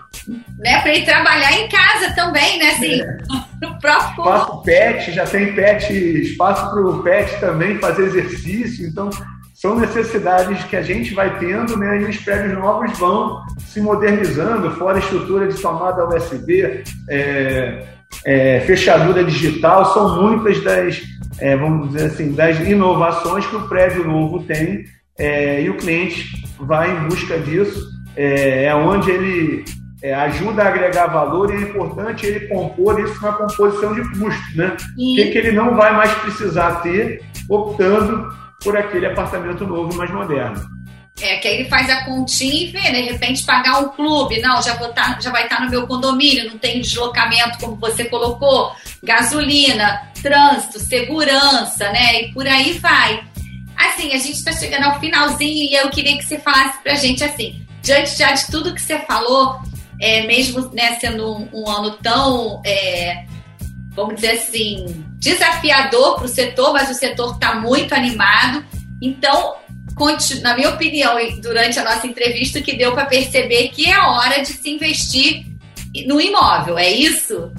né, 0.59 0.81
para 0.81 0.95
ir 0.95 1.05
trabalhar 1.05 1.53
em 1.53 1.69
casa 1.69 2.15
também, 2.15 2.59
né? 2.59 2.71
Assim, 2.71 3.01
é. 3.01 3.19
no 3.67 3.79
próprio. 3.79 4.25
Espaço 4.25 4.63
pet, 4.63 5.13
já 5.13 5.27
tem 5.27 5.55
pet, 5.55 5.93
espaço 5.93 6.71
para 6.71 6.81
o 6.81 7.03
pet 7.03 7.41
também 7.41 7.79
fazer 7.79 8.05
exercício, 8.05 8.87
então 8.87 9.11
são 9.61 9.77
necessidades 9.77 10.63
que 10.67 10.77
a 10.77 10.83
gente 10.83 11.13
vai 11.13 11.37
tendo, 11.41 11.77
né? 11.77 12.01
E 12.01 12.05
os 12.05 12.17
prédios 12.19 12.57
novos 12.57 12.97
vão 12.97 13.43
se 13.59 13.81
modernizando, 13.81 14.71
fora 14.77 15.01
estrutura 15.01 15.49
de 15.49 15.61
tomada 15.61 16.07
USB, 16.07 16.85
é, 17.11 17.85
é, 18.25 18.61
fechadura 18.61 19.25
digital, 19.25 19.93
são 19.93 20.23
muitas 20.23 20.63
das, 20.63 21.03
é, 21.41 21.57
vamos 21.57 21.89
dizer 21.89 22.07
assim, 22.07 22.33
das 22.35 22.57
inovações 22.61 23.47
que 23.47 23.57
o 23.57 23.69
prédio 23.69 24.07
novo 24.07 24.45
tem 24.45 24.85
é, 25.19 25.61
e 25.63 25.71
o 25.71 25.77
cliente 25.77 26.31
vai 26.61 26.93
em 26.93 27.09
busca 27.09 27.37
disso. 27.41 27.85
É, 28.17 28.67
é 28.67 28.75
onde 28.77 29.11
ele 29.11 29.65
é, 30.05 30.15
ajuda 30.15 30.63
a 30.63 30.69
agregar 30.69 31.09
valor 31.09 31.53
e 31.53 31.57
é 31.57 31.61
importante 31.63 32.25
ele 32.27 32.47
compor 32.47 33.01
isso 33.01 33.21
na 33.21 33.33
composição 33.33 33.93
de 33.93 34.03
custo, 34.21 34.57
né? 34.57 34.77
O 34.97 35.17
que, 35.17 35.31
que 35.33 35.39
ele 35.39 35.51
não 35.51 35.75
vai 35.75 35.93
mais 35.97 36.13
precisar 36.15 36.77
ter 36.83 37.23
optando 37.49 38.39
por 38.63 38.77
aquele 38.77 39.07
apartamento 39.07 39.67
novo 39.67 39.97
mais 39.97 40.11
moderno. 40.11 40.79
É, 41.21 41.37
que 41.39 41.49
aí 41.49 41.55
ele 41.55 41.69
faz 41.69 41.91
a 41.91 42.05
continha 42.05 42.63
e 42.63 42.67
vê, 42.67 42.81
né? 42.81 43.03
de 43.03 43.13
repente 43.13 43.45
pagar 43.45 43.81
um 43.81 43.89
clube, 43.89 44.41
não, 44.41 44.63
já, 44.63 44.75
vou 44.75 44.93
tá, 44.93 45.19
já 45.21 45.33
vai 45.33 45.45
estar 45.45 45.57
tá 45.57 45.65
no 45.65 45.71
meu 45.71 45.87
condomínio, 45.87 46.49
não 46.49 46.59
tem 46.59 46.81
deslocamento 46.81 47.59
como 47.59 47.75
você 47.77 48.05
colocou, 48.05 48.73
gasolina, 49.03 50.01
trânsito, 50.23 50.79
segurança, 50.79 51.91
né? 51.91 52.23
E 52.23 52.33
por 52.33 52.47
aí 52.47 52.79
vai. 52.79 53.25
assim, 53.77 54.13
a 54.13 54.19
gente 54.19 54.35
está 54.35 54.53
chegando 54.53 54.85
ao 54.85 55.01
finalzinho 55.01 55.69
e 55.69 55.75
eu 55.75 55.91
queria 55.91 56.17
que 56.17 56.25
você 56.25 56.39
falasse 56.39 56.81
para 56.83 56.93
a 56.93 56.97
gente 56.97 57.25
assim, 57.25 57.67
diante 57.83 58.17
já 58.17 58.33
de 58.33 58.47
tudo 58.47 58.75
que 58.75 58.81
você 58.81 59.01
falou, 59.01 59.61
é, 60.01 60.25
mesmo 60.25 60.71
né, 60.73 60.95
sendo 61.01 61.37
um, 61.37 61.49
um 61.53 61.69
ano 61.69 61.93
tão, 62.01 62.63
é, 62.65 63.25
vamos 63.97 64.15
dizer 64.17 64.33
assim, 64.33 65.05
desafiador 65.19 66.17
para 66.17 66.25
o 66.25 66.29
setor, 66.29 66.73
mas 66.73 66.91
o 66.91 66.95
setor 66.95 67.35
está 67.35 67.57
muito 67.57 67.95
animado. 67.95 68.65
Então, 69.03 69.57
na 70.43 70.55
minha 70.55 70.71
opinião, 70.71 71.17
durante 71.43 71.79
a 71.79 71.85
nossa 71.85 72.07
entrevista, 72.07 72.61
que 72.61 72.77
deu 72.77 72.93
para 72.93 73.07
perceber 73.07 73.69
que 73.69 73.91
é 73.91 73.99
hora 73.99 74.41
de 74.41 74.49
se 74.49 74.71
investir 74.71 75.45
no 76.07 76.21
imóvel, 76.21 76.79
é 76.79 76.89
isso? 76.89 77.51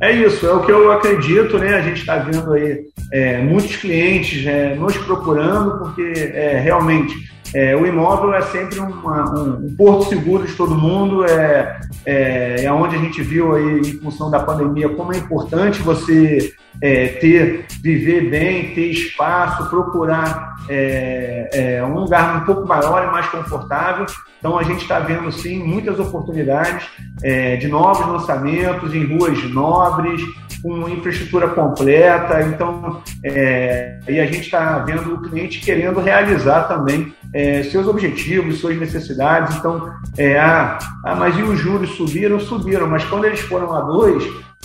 É 0.00 0.12
isso, 0.12 0.46
é 0.46 0.52
o 0.52 0.64
que 0.64 0.72
eu 0.72 0.90
acredito, 0.90 1.58
né? 1.58 1.76
A 1.76 1.80
gente 1.82 2.00
está 2.00 2.16
vendo 2.18 2.52
aí 2.52 2.80
é, 3.12 3.38
muitos 3.38 3.76
clientes 3.76 4.44
é, 4.46 4.74
nos 4.74 4.96
procurando, 4.96 5.78
porque 5.78 6.02
é, 6.02 6.58
realmente 6.60 7.14
é, 7.54 7.76
o 7.76 7.86
imóvel 7.86 8.32
é 8.34 8.42
sempre 8.42 8.80
um, 8.80 8.88
um, 8.88 9.74
porto 9.76 10.08
seguro 10.08 10.46
de 10.46 10.54
todo 10.54 10.74
mundo, 10.74 11.24
é, 11.24 11.80
é, 12.06 12.64
é 12.64 12.72
onde 12.72 12.96
a 12.96 12.98
gente 12.98 13.20
viu 13.22 13.54
aí, 13.54 13.80
em 13.80 14.00
função 14.00 14.30
da 14.30 14.40
pandemia, 14.40 14.88
como 14.88 15.12
é 15.12 15.18
importante 15.18 15.82
você 15.82 16.54
é, 16.80 17.08
ter, 17.08 17.66
viver 17.82 18.30
bem, 18.30 18.74
ter 18.74 18.86
espaço, 18.86 19.68
procurar 19.68 20.54
é, 20.68 21.50
é, 21.52 21.84
um 21.84 21.94
lugar 21.94 22.42
um 22.42 22.44
pouco 22.46 22.66
maior 22.66 23.06
e 23.06 23.10
mais 23.10 23.26
confortável. 23.26 24.06
Então 24.38 24.58
a 24.58 24.62
gente 24.62 24.82
está 24.82 24.98
vendo 24.98 25.30
sim 25.30 25.62
muitas 25.62 26.00
oportunidades 26.00 26.86
é, 27.22 27.56
de 27.56 27.68
novos 27.68 28.06
lançamentos 28.06 28.94
em 28.94 29.04
ruas 29.04 29.42
nobres, 29.50 30.22
com 30.62 30.88
infraestrutura 30.88 31.48
completa. 31.48 32.42
Então, 32.42 33.02
e 33.24 34.20
a 34.20 34.26
gente 34.26 34.42
está 34.42 34.78
vendo 34.78 35.14
o 35.14 35.22
cliente 35.22 35.60
querendo 35.60 36.00
realizar 36.00 36.62
também 36.62 37.12
é, 37.34 37.62
seus 37.64 37.86
objetivos, 37.86 38.58
suas 38.58 38.76
necessidades. 38.76 39.56
Então, 39.56 39.92
é, 40.18 40.38
ah, 40.38 40.78
ah, 41.04 41.14
mas 41.14 41.36
e 41.38 41.42
os 41.42 41.58
juros 41.58 41.90
subiram? 41.90 42.38
Subiram, 42.38 42.86
mas 42.86 43.04
quando 43.04 43.24
eles 43.24 43.40
foram 43.40 43.74
a 43.74 43.80
dois, 43.80 44.24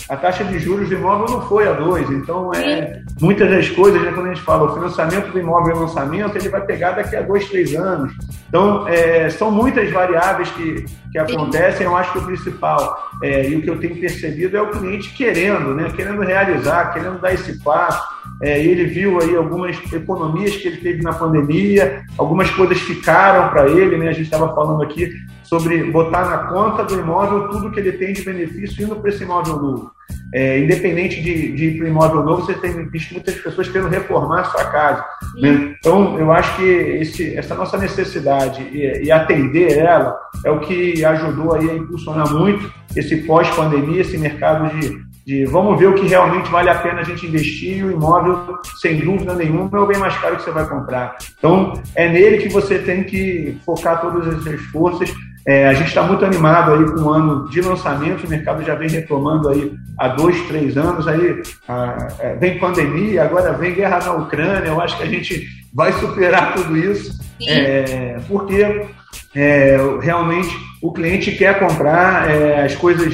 a 0.10 0.15
taxa 0.15 0.43
de 0.43 0.60
juros 0.60 0.88
do 0.88 0.95
imóvel 0.95 1.27
não 1.38 1.41
foi 1.47 1.67
a 1.67 1.73
dois. 1.73 2.10
Então, 2.10 2.53
é, 2.53 3.01
muitas 3.19 3.49
das 3.49 3.69
coisas, 3.69 4.01
né, 4.01 4.12
quando 4.13 4.27
a 4.27 4.34
gente 4.34 4.43
fala 4.43 4.71
o 4.71 4.73
financiamento 4.73 5.32
do 5.32 5.39
imóvel 5.39 5.75
e 5.75 5.80
lançamento, 5.80 6.38
ele 6.38 6.49
vai 6.49 6.62
pegar 6.62 6.91
daqui 6.91 7.15
a 7.15 7.21
dois, 7.21 7.47
três 7.49 7.73
anos. 7.75 8.13
Então, 8.47 8.88
é, 8.88 9.30
são 9.30 9.51
muitas 9.51 9.91
variáveis 9.91 10.49
que, 10.51 10.86
que 11.12 11.17
acontecem. 11.17 11.86
Eu 11.86 11.95
acho 11.95 12.13
que 12.13 12.19
o 12.19 12.25
principal 12.25 13.10
é, 13.21 13.49
e 13.49 13.56
o 13.56 13.62
que 13.62 13.69
eu 13.69 13.80
tenho 13.80 13.99
percebido 13.99 14.56
é 14.56 14.62
o 14.62 14.71
cliente 14.71 15.13
querendo, 15.13 15.73
né, 15.73 15.91
querendo 15.93 16.21
realizar, 16.21 16.93
querendo 16.93 17.19
dar 17.19 17.34
esse 17.34 17.62
passo. 17.62 18.16
É, 18.41 18.63
ele 18.63 18.86
viu 18.86 19.19
aí 19.19 19.36
algumas 19.36 19.76
economias 19.91 20.56
que 20.56 20.67
ele 20.67 20.78
teve 20.78 21.02
na 21.02 21.13
pandemia, 21.13 22.04
algumas 22.17 22.50
coisas 22.52 22.80
ficaram 22.80 23.50
para 23.50 23.67
ele, 23.67 23.97
né? 23.97 24.10
A 24.10 24.13
gente 24.13 24.26
estava 24.26 24.54
falando 24.54 24.84
aqui 24.84 25.12
sobre 25.43 25.86
botar 25.86 26.26
na 26.30 26.38
conta 26.50 26.84
do 26.84 27.00
imóvel 27.00 27.50
tudo 27.50 27.71
que 27.71 27.80
ele 27.80 27.93
tem 27.93 28.13
de 28.13 28.21
benefício 28.21 28.84
indo 28.84 28.95
para 28.97 29.10
esse 29.10 29.23
imóvel 29.23 29.56
novo. 29.56 29.91
É, 30.34 30.60
independente 30.60 31.21
de, 31.21 31.54
de 31.54 31.65
ir 31.65 31.78
para 31.78 31.86
o 31.86 31.88
imóvel 31.88 32.23
novo, 32.23 32.45
você 32.45 32.54
tem 32.54 32.88
visto 32.89 33.13
muitas 33.13 33.36
pessoas 33.36 33.69
querendo 33.69 33.89
reformar 33.89 34.41
a 34.41 34.45
sua 34.45 34.65
casa. 34.65 35.06
Né? 35.38 35.76
Então, 35.80 36.19
eu 36.19 36.32
acho 36.32 36.56
que 36.58 36.63
esse, 36.63 37.36
essa 37.36 37.56
nossa 37.56 37.78
necessidade 37.78 38.62
e, 38.62 39.06
e, 39.06 39.12
atender 39.12 39.78
ela 39.78 40.17
é 40.43 40.52
o 40.52 40.60
que 40.60 41.04
ajudou 41.04 41.56
aí 41.56 41.69
a 41.69 41.76
impulsionar 41.76 42.32
muito 42.34 42.71
esse 42.95 43.17
pós-pandemia, 43.17 44.02
esse 44.02 44.17
mercado 44.17 44.69
de, 44.78 45.07
de 45.28 45.44
vamos 45.44 45.78
ver 45.78 45.88
o 45.88 45.94
que 45.94 46.08
realmente 46.08 46.50
vale 46.50 46.70
a 46.70 46.76
pena 46.80 47.02
a 47.02 47.04
gente 47.04 47.28
investir 47.28 47.80
e 47.80 47.84
o 47.84 47.92
imóvel, 47.92 48.60
sem 48.80 48.98
dúvida 48.98 49.36
nenhuma, 49.36 49.78
é 49.78 49.82
o 49.82 49.86
bem 49.86 49.98
mais 49.98 50.18
caro 50.20 50.38
que 50.38 50.44
você 50.44 50.52
vai 50.52 50.66
comprar. 50.66 51.18
Então, 51.38 51.74
é 51.96 52.08
nele 52.08 52.38
que 52.38 52.48
você 52.48 52.80
tem 52.80 53.04
que 53.04 53.58
focar 53.66 54.00
todas 54.00 54.26
as 54.26 54.42
suas 54.42 54.62
forças. 54.68 55.13
É, 55.46 55.68
a 55.68 55.74
gente 55.74 55.88
está 55.88 56.02
muito 56.04 56.24
animado 56.24 56.72
aí 56.72 56.86
com 56.92 57.02
o 57.02 57.10
ano 57.10 57.50
de 57.50 57.60
lançamento, 57.60 58.26
o 58.26 58.30
mercado 58.30 58.63
já 58.63 58.74
vem 58.76 58.88
retomando 58.88 59.50
aí 59.50 59.74
há 60.00 60.08
dois, 60.08 60.40
três 60.48 60.78
anos, 60.78 61.06
aí 61.10 61.42
a, 61.68 62.08
é, 62.20 62.36
vem 62.36 62.58
pandemia, 62.58 63.24
agora 63.24 63.52
vem 63.52 63.74
guerra 63.74 64.00
na 64.00 64.13
Ucrânia, 64.13 64.70
eu 64.70 64.80
acho 64.80 64.96
que 64.96 65.04
a 65.04 65.08
gente 65.08 65.46
vai 65.74 65.92
superar 65.92 66.54
tudo 66.54 66.78
isso, 66.78 67.20
é, 67.46 68.18
porque 68.30 68.88
é, 69.38 69.78
realmente 70.02 70.50
o 70.82 70.91
cliente 70.91 71.32
quer 71.32 71.60
comprar, 71.60 72.28
é, 72.28 72.65
as 72.65 72.76
coisas, 72.76 73.13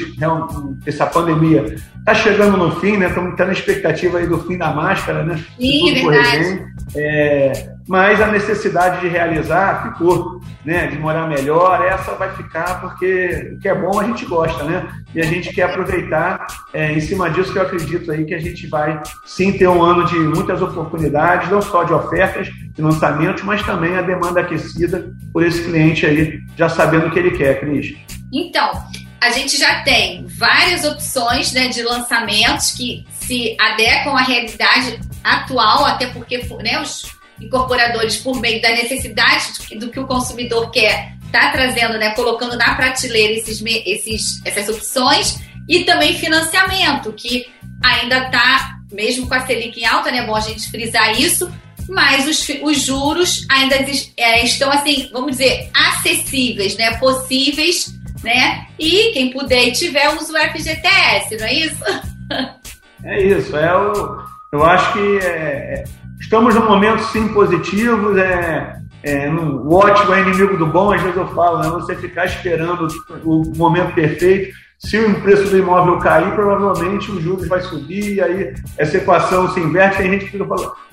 essa 0.86 1.04
pandemia 1.06 1.76
está 1.98 2.14
chegando 2.14 2.56
no 2.56 2.80
fim, 2.80 2.96
né? 2.96 3.08
Estamos 3.08 3.36
tendo 3.36 3.50
a 3.50 3.52
expectativa 3.52 4.18
aí 4.18 4.26
do 4.26 4.38
fim 4.38 4.56
da 4.56 4.72
máscara, 4.72 5.22
né? 5.22 5.42
Sim, 5.60 5.92
verdade. 5.92 6.66
É, 6.96 7.73
mas 7.86 8.20
a 8.20 8.28
necessidade 8.28 9.00
de 9.00 9.08
realizar 9.08 9.82
ficou, 9.82 10.40
né? 10.64 10.86
De 10.86 10.98
morar 10.98 11.28
melhor, 11.28 11.84
essa 11.84 12.14
vai 12.14 12.34
ficar 12.34 12.80
porque 12.80 13.54
o 13.56 13.60
que 13.60 13.68
é 13.68 13.74
bom 13.74 14.00
a 14.00 14.04
gente 14.04 14.24
gosta, 14.24 14.64
né? 14.64 14.88
E 15.14 15.20
a 15.20 15.24
gente 15.24 15.52
quer 15.52 15.64
aproveitar 15.64 16.46
é, 16.72 16.92
em 16.92 17.00
cima 17.00 17.30
disso 17.30 17.52
que 17.52 17.58
eu 17.58 17.62
acredito 17.62 18.10
aí 18.10 18.24
que 18.24 18.34
a 18.34 18.40
gente 18.40 18.66
vai 18.68 19.00
sim 19.26 19.52
ter 19.52 19.68
um 19.68 19.82
ano 19.82 20.04
de 20.06 20.18
muitas 20.18 20.62
oportunidades, 20.62 21.50
não 21.50 21.60
só 21.60 21.84
de 21.84 21.92
ofertas, 21.92 22.48
de 22.48 22.82
lançamentos, 22.82 23.42
mas 23.42 23.62
também 23.62 23.96
a 23.96 24.02
demanda 24.02 24.40
aquecida 24.40 25.12
por 25.32 25.44
esse 25.44 25.62
cliente 25.64 26.06
aí, 26.06 26.40
já 26.56 26.68
sabendo 26.68 27.08
o 27.08 27.10
que 27.10 27.18
ele 27.18 27.36
quer, 27.36 27.60
Cris. 27.60 27.94
Então, 28.32 28.72
a 29.20 29.30
gente 29.30 29.56
já 29.58 29.82
tem 29.82 30.26
várias 30.26 30.84
opções 30.84 31.52
né, 31.52 31.68
de 31.68 31.82
lançamentos 31.82 32.72
que 32.72 33.06
se 33.10 33.56
adequam 33.58 34.16
à 34.16 34.22
realidade 34.22 35.00
atual, 35.22 35.86
até 35.86 36.08
porque 36.08 36.38
né, 36.62 36.80
os 36.80 37.13
incorporadores, 37.40 38.16
por 38.16 38.40
meio 38.40 38.60
da 38.60 38.70
necessidade 38.70 39.76
do 39.78 39.90
que 39.90 40.00
o 40.00 40.06
consumidor 40.06 40.70
quer, 40.70 41.14
está 41.26 41.50
trazendo, 41.50 41.98
né, 41.98 42.10
colocando 42.10 42.56
na 42.56 42.74
prateleira 42.74 43.32
esses, 43.32 43.62
esses, 43.84 44.40
essas 44.44 44.68
opções, 44.68 45.40
e 45.68 45.84
também 45.84 46.14
financiamento, 46.14 47.12
que 47.12 47.46
ainda 47.82 48.26
está, 48.26 48.78
mesmo 48.92 49.26
com 49.26 49.34
a 49.34 49.46
Selic 49.46 49.80
em 49.80 49.84
alta, 49.84 50.10
né, 50.10 50.18
é 50.18 50.26
bom 50.26 50.36
a 50.36 50.40
gente 50.40 50.70
frisar 50.70 51.18
isso, 51.20 51.52
mas 51.88 52.26
os, 52.26 52.48
os 52.62 52.80
juros 52.80 53.46
ainda 53.50 53.76
é, 54.16 54.44
estão, 54.44 54.70
assim, 54.70 55.08
vamos 55.12 55.32
dizer, 55.32 55.70
acessíveis, 55.74 56.76
né, 56.76 56.96
possíveis, 56.98 57.92
né, 58.22 58.66
e 58.78 59.12
quem 59.12 59.30
puder 59.30 59.68
e 59.68 59.72
tiver, 59.72 60.08
usa 60.14 60.32
o 60.32 60.50
FGTS, 60.50 61.36
não 61.36 61.46
é 61.46 61.54
isso? 61.54 61.84
É 63.06 63.22
isso, 63.22 63.54
é 63.54 63.76
o, 63.76 64.24
eu 64.50 64.64
acho 64.64 64.94
que 64.94 65.18
é, 65.18 65.28
é 65.28 65.84
estamos 66.20 66.54
num 66.54 66.66
momento 66.66 67.02
sim 67.04 67.28
positivo, 67.28 68.18
é, 68.18 68.76
é, 69.02 69.30
no, 69.30 69.68
o 69.68 69.74
ótimo 69.74 70.14
é 70.14 70.20
inimigo 70.22 70.56
do 70.56 70.66
bom, 70.66 70.92
às 70.92 71.02
vezes 71.02 71.16
eu 71.16 71.28
falo, 71.28 71.58
né? 71.58 71.68
Você 71.70 71.94
ficar 71.96 72.24
esperando 72.26 72.88
o 73.24 73.52
momento 73.56 73.94
perfeito 73.94 74.54
se 74.84 74.98
o 74.98 75.20
preço 75.22 75.44
do 75.44 75.56
imóvel 75.56 75.98
cair, 75.98 76.34
provavelmente 76.34 77.10
os 77.10 77.22
juros 77.22 77.48
vai 77.48 77.60
subir, 77.62 78.16
e 78.16 78.20
aí 78.20 78.54
essa 78.76 78.98
equação 78.98 79.50
se 79.52 79.58
inverte. 79.58 79.96
Tem 79.96 80.10
gente 80.10 80.26
que 80.26 80.32
fica, 80.32 80.44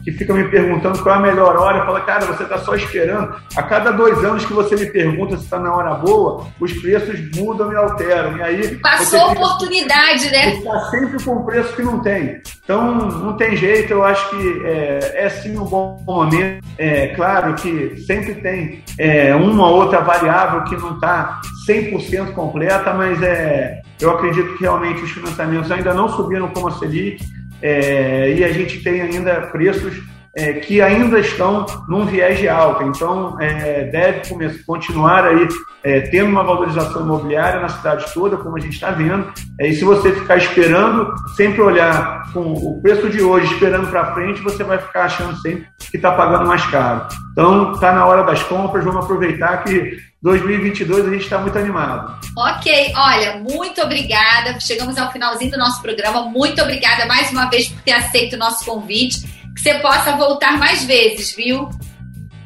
que 0.04 0.12
fica 0.14 0.34
me 0.34 0.48
perguntando 0.48 1.04
qual 1.04 1.16
é 1.16 1.18
a 1.18 1.22
melhor 1.22 1.58
hora. 1.58 1.80
Eu 1.80 1.86
falo, 1.86 2.02
cara, 2.02 2.26
você 2.26 2.44
está 2.44 2.58
só 2.60 2.74
esperando. 2.76 3.36
A 3.56 3.64
cada 3.64 3.92
dois 3.92 4.24
anos 4.24 4.46
que 4.46 4.54
você 4.54 4.76
me 4.78 4.86
pergunta 4.86 5.36
se 5.36 5.44
está 5.44 5.60
na 5.60 5.76
hora 5.76 5.96
boa, 5.96 6.48
os 6.60 6.72
preços 6.74 7.20
mudam 7.36 7.72
e 7.74 7.76
alteram. 7.76 8.38
E 8.38 8.42
aí. 8.42 8.76
Passou 8.78 9.20
a 9.20 9.32
oportunidade, 9.32 10.32
né? 10.32 10.54
Está 10.54 10.80
sempre 10.90 11.22
com 11.24 11.36
um 11.36 11.44
preço 11.44 11.76
que 11.76 11.82
não 11.82 12.00
tem. 12.00 12.42
Então, 12.72 12.96
não 12.96 13.34
tem 13.36 13.54
jeito. 13.58 13.92
Eu 13.92 14.02
acho 14.02 14.30
que 14.30 14.64
é, 14.64 15.26
é 15.26 15.30
sim 15.30 15.58
um 15.58 15.66
bom 15.66 16.02
momento. 16.08 16.66
É 16.78 17.08
claro 17.08 17.54
que 17.56 17.98
sempre 18.08 18.36
tem 18.36 18.82
é, 18.98 19.36
uma 19.36 19.68
ou 19.68 19.82
outra 19.82 20.00
variável 20.00 20.64
que 20.64 20.78
não 20.78 20.96
está 20.96 21.42
100% 21.68 22.32
completa, 22.32 22.94
mas 22.94 23.22
é, 23.22 23.82
eu 24.00 24.12
acredito 24.12 24.56
que 24.56 24.64
realmente 24.64 25.02
os 25.02 25.12
financiamentos 25.12 25.70
ainda 25.70 25.94
não 25.94 26.08
subiram 26.08 26.48
como 26.48 26.70
a 26.70 26.72
Selic 26.72 27.22
é, 27.62 28.36
e 28.38 28.42
a 28.42 28.54
gente 28.54 28.82
tem 28.82 29.02
ainda 29.02 29.42
preços 29.52 30.02
é, 30.36 30.54
que 30.54 30.82
ainda 30.82 31.20
estão 31.20 31.66
num 31.88 32.06
viés 32.06 32.40
de 32.40 32.48
alta. 32.48 32.84
Então, 32.84 33.36
é, 33.40 33.86
deve 33.86 34.22
continuar 34.66 35.26
aí 35.26 35.48
é, 35.84 36.02
tendo 36.02 36.30
uma 36.30 36.44
valorização 36.44 37.02
imobiliária 37.02 37.60
na 37.60 37.70
cidade 37.70 38.06
toda, 38.14 38.38
como 38.38 38.58
a 38.58 38.60
gente 38.60 38.74
está 38.74 38.92
vendo. 38.92 39.32
É, 39.60 39.68
e 39.68 39.76
se 39.76 39.84
você 39.84 40.14
ficar 40.14 40.38
esperando, 40.38 41.14
sempre 41.36 41.62
olhar 41.62 42.32
com 42.32 42.54
o 42.54 42.82
preço 42.82 43.10
de 43.10 43.22
hoje, 43.22 43.54
esperando 43.54 43.88
para 43.88 44.14
frente, 44.14 44.42
você 44.42 44.64
vai 44.64 44.78
ficar 44.78 45.06
achando 45.06 45.36
sempre 45.42 45.68
que 45.90 45.98
está 45.98 46.12
pagando 46.12 46.48
mais 46.48 46.66
caro. 46.68 47.08
Então, 47.32 47.74
está 47.74 47.92
na 47.92 48.06
hora 48.06 48.24
das 48.24 48.42
compras, 48.44 48.84
vamos 48.84 49.04
aproveitar 49.04 49.64
que 49.64 49.98
2022 50.22 51.08
a 51.08 51.10
gente 51.10 51.24
está 51.24 51.40
muito 51.40 51.58
animado. 51.58 52.16
Ok, 52.38 52.94
olha, 52.96 53.38
muito 53.38 53.82
obrigada. 53.82 54.60
Chegamos 54.60 54.98
ao 54.98 55.12
finalzinho 55.12 55.52
do 55.52 55.58
nosso 55.58 55.82
programa. 55.82 56.24
Muito 56.24 56.62
obrigada 56.62 57.06
mais 57.08 57.32
uma 57.32 57.50
vez 57.50 57.70
por 57.70 57.82
ter 57.82 57.94
aceito 57.94 58.36
o 58.36 58.40
nosso 58.40 58.64
convite. 58.64 59.41
Que 59.62 59.72
você 59.72 59.80
possa 59.80 60.16
voltar 60.18 60.58
mais 60.58 60.84
vezes, 60.86 61.36
viu? 61.36 61.70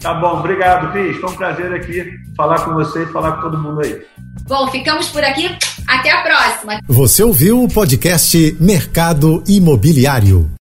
Tá 0.01 0.13
bom, 0.15 0.39
obrigado, 0.39 0.91
Cris. 0.91 1.17
Foi 1.17 1.31
um 1.31 1.35
prazer 1.35 1.73
aqui 1.73 2.03
falar 2.35 2.59
com 2.65 2.73
você 2.73 3.03
e 3.03 3.05
falar 3.07 3.33
com 3.33 3.41
todo 3.41 3.57
mundo 3.57 3.81
aí. 3.81 4.01
Bom, 4.47 4.67
ficamos 4.69 5.07
por 5.07 5.23
aqui. 5.23 5.49
Até 5.87 6.11
a 6.11 6.21
próxima. 6.21 6.81
Você 6.87 7.23
ouviu 7.23 7.63
o 7.63 7.67
podcast 7.67 8.57
Mercado 8.59 9.43
Imobiliário. 9.47 10.51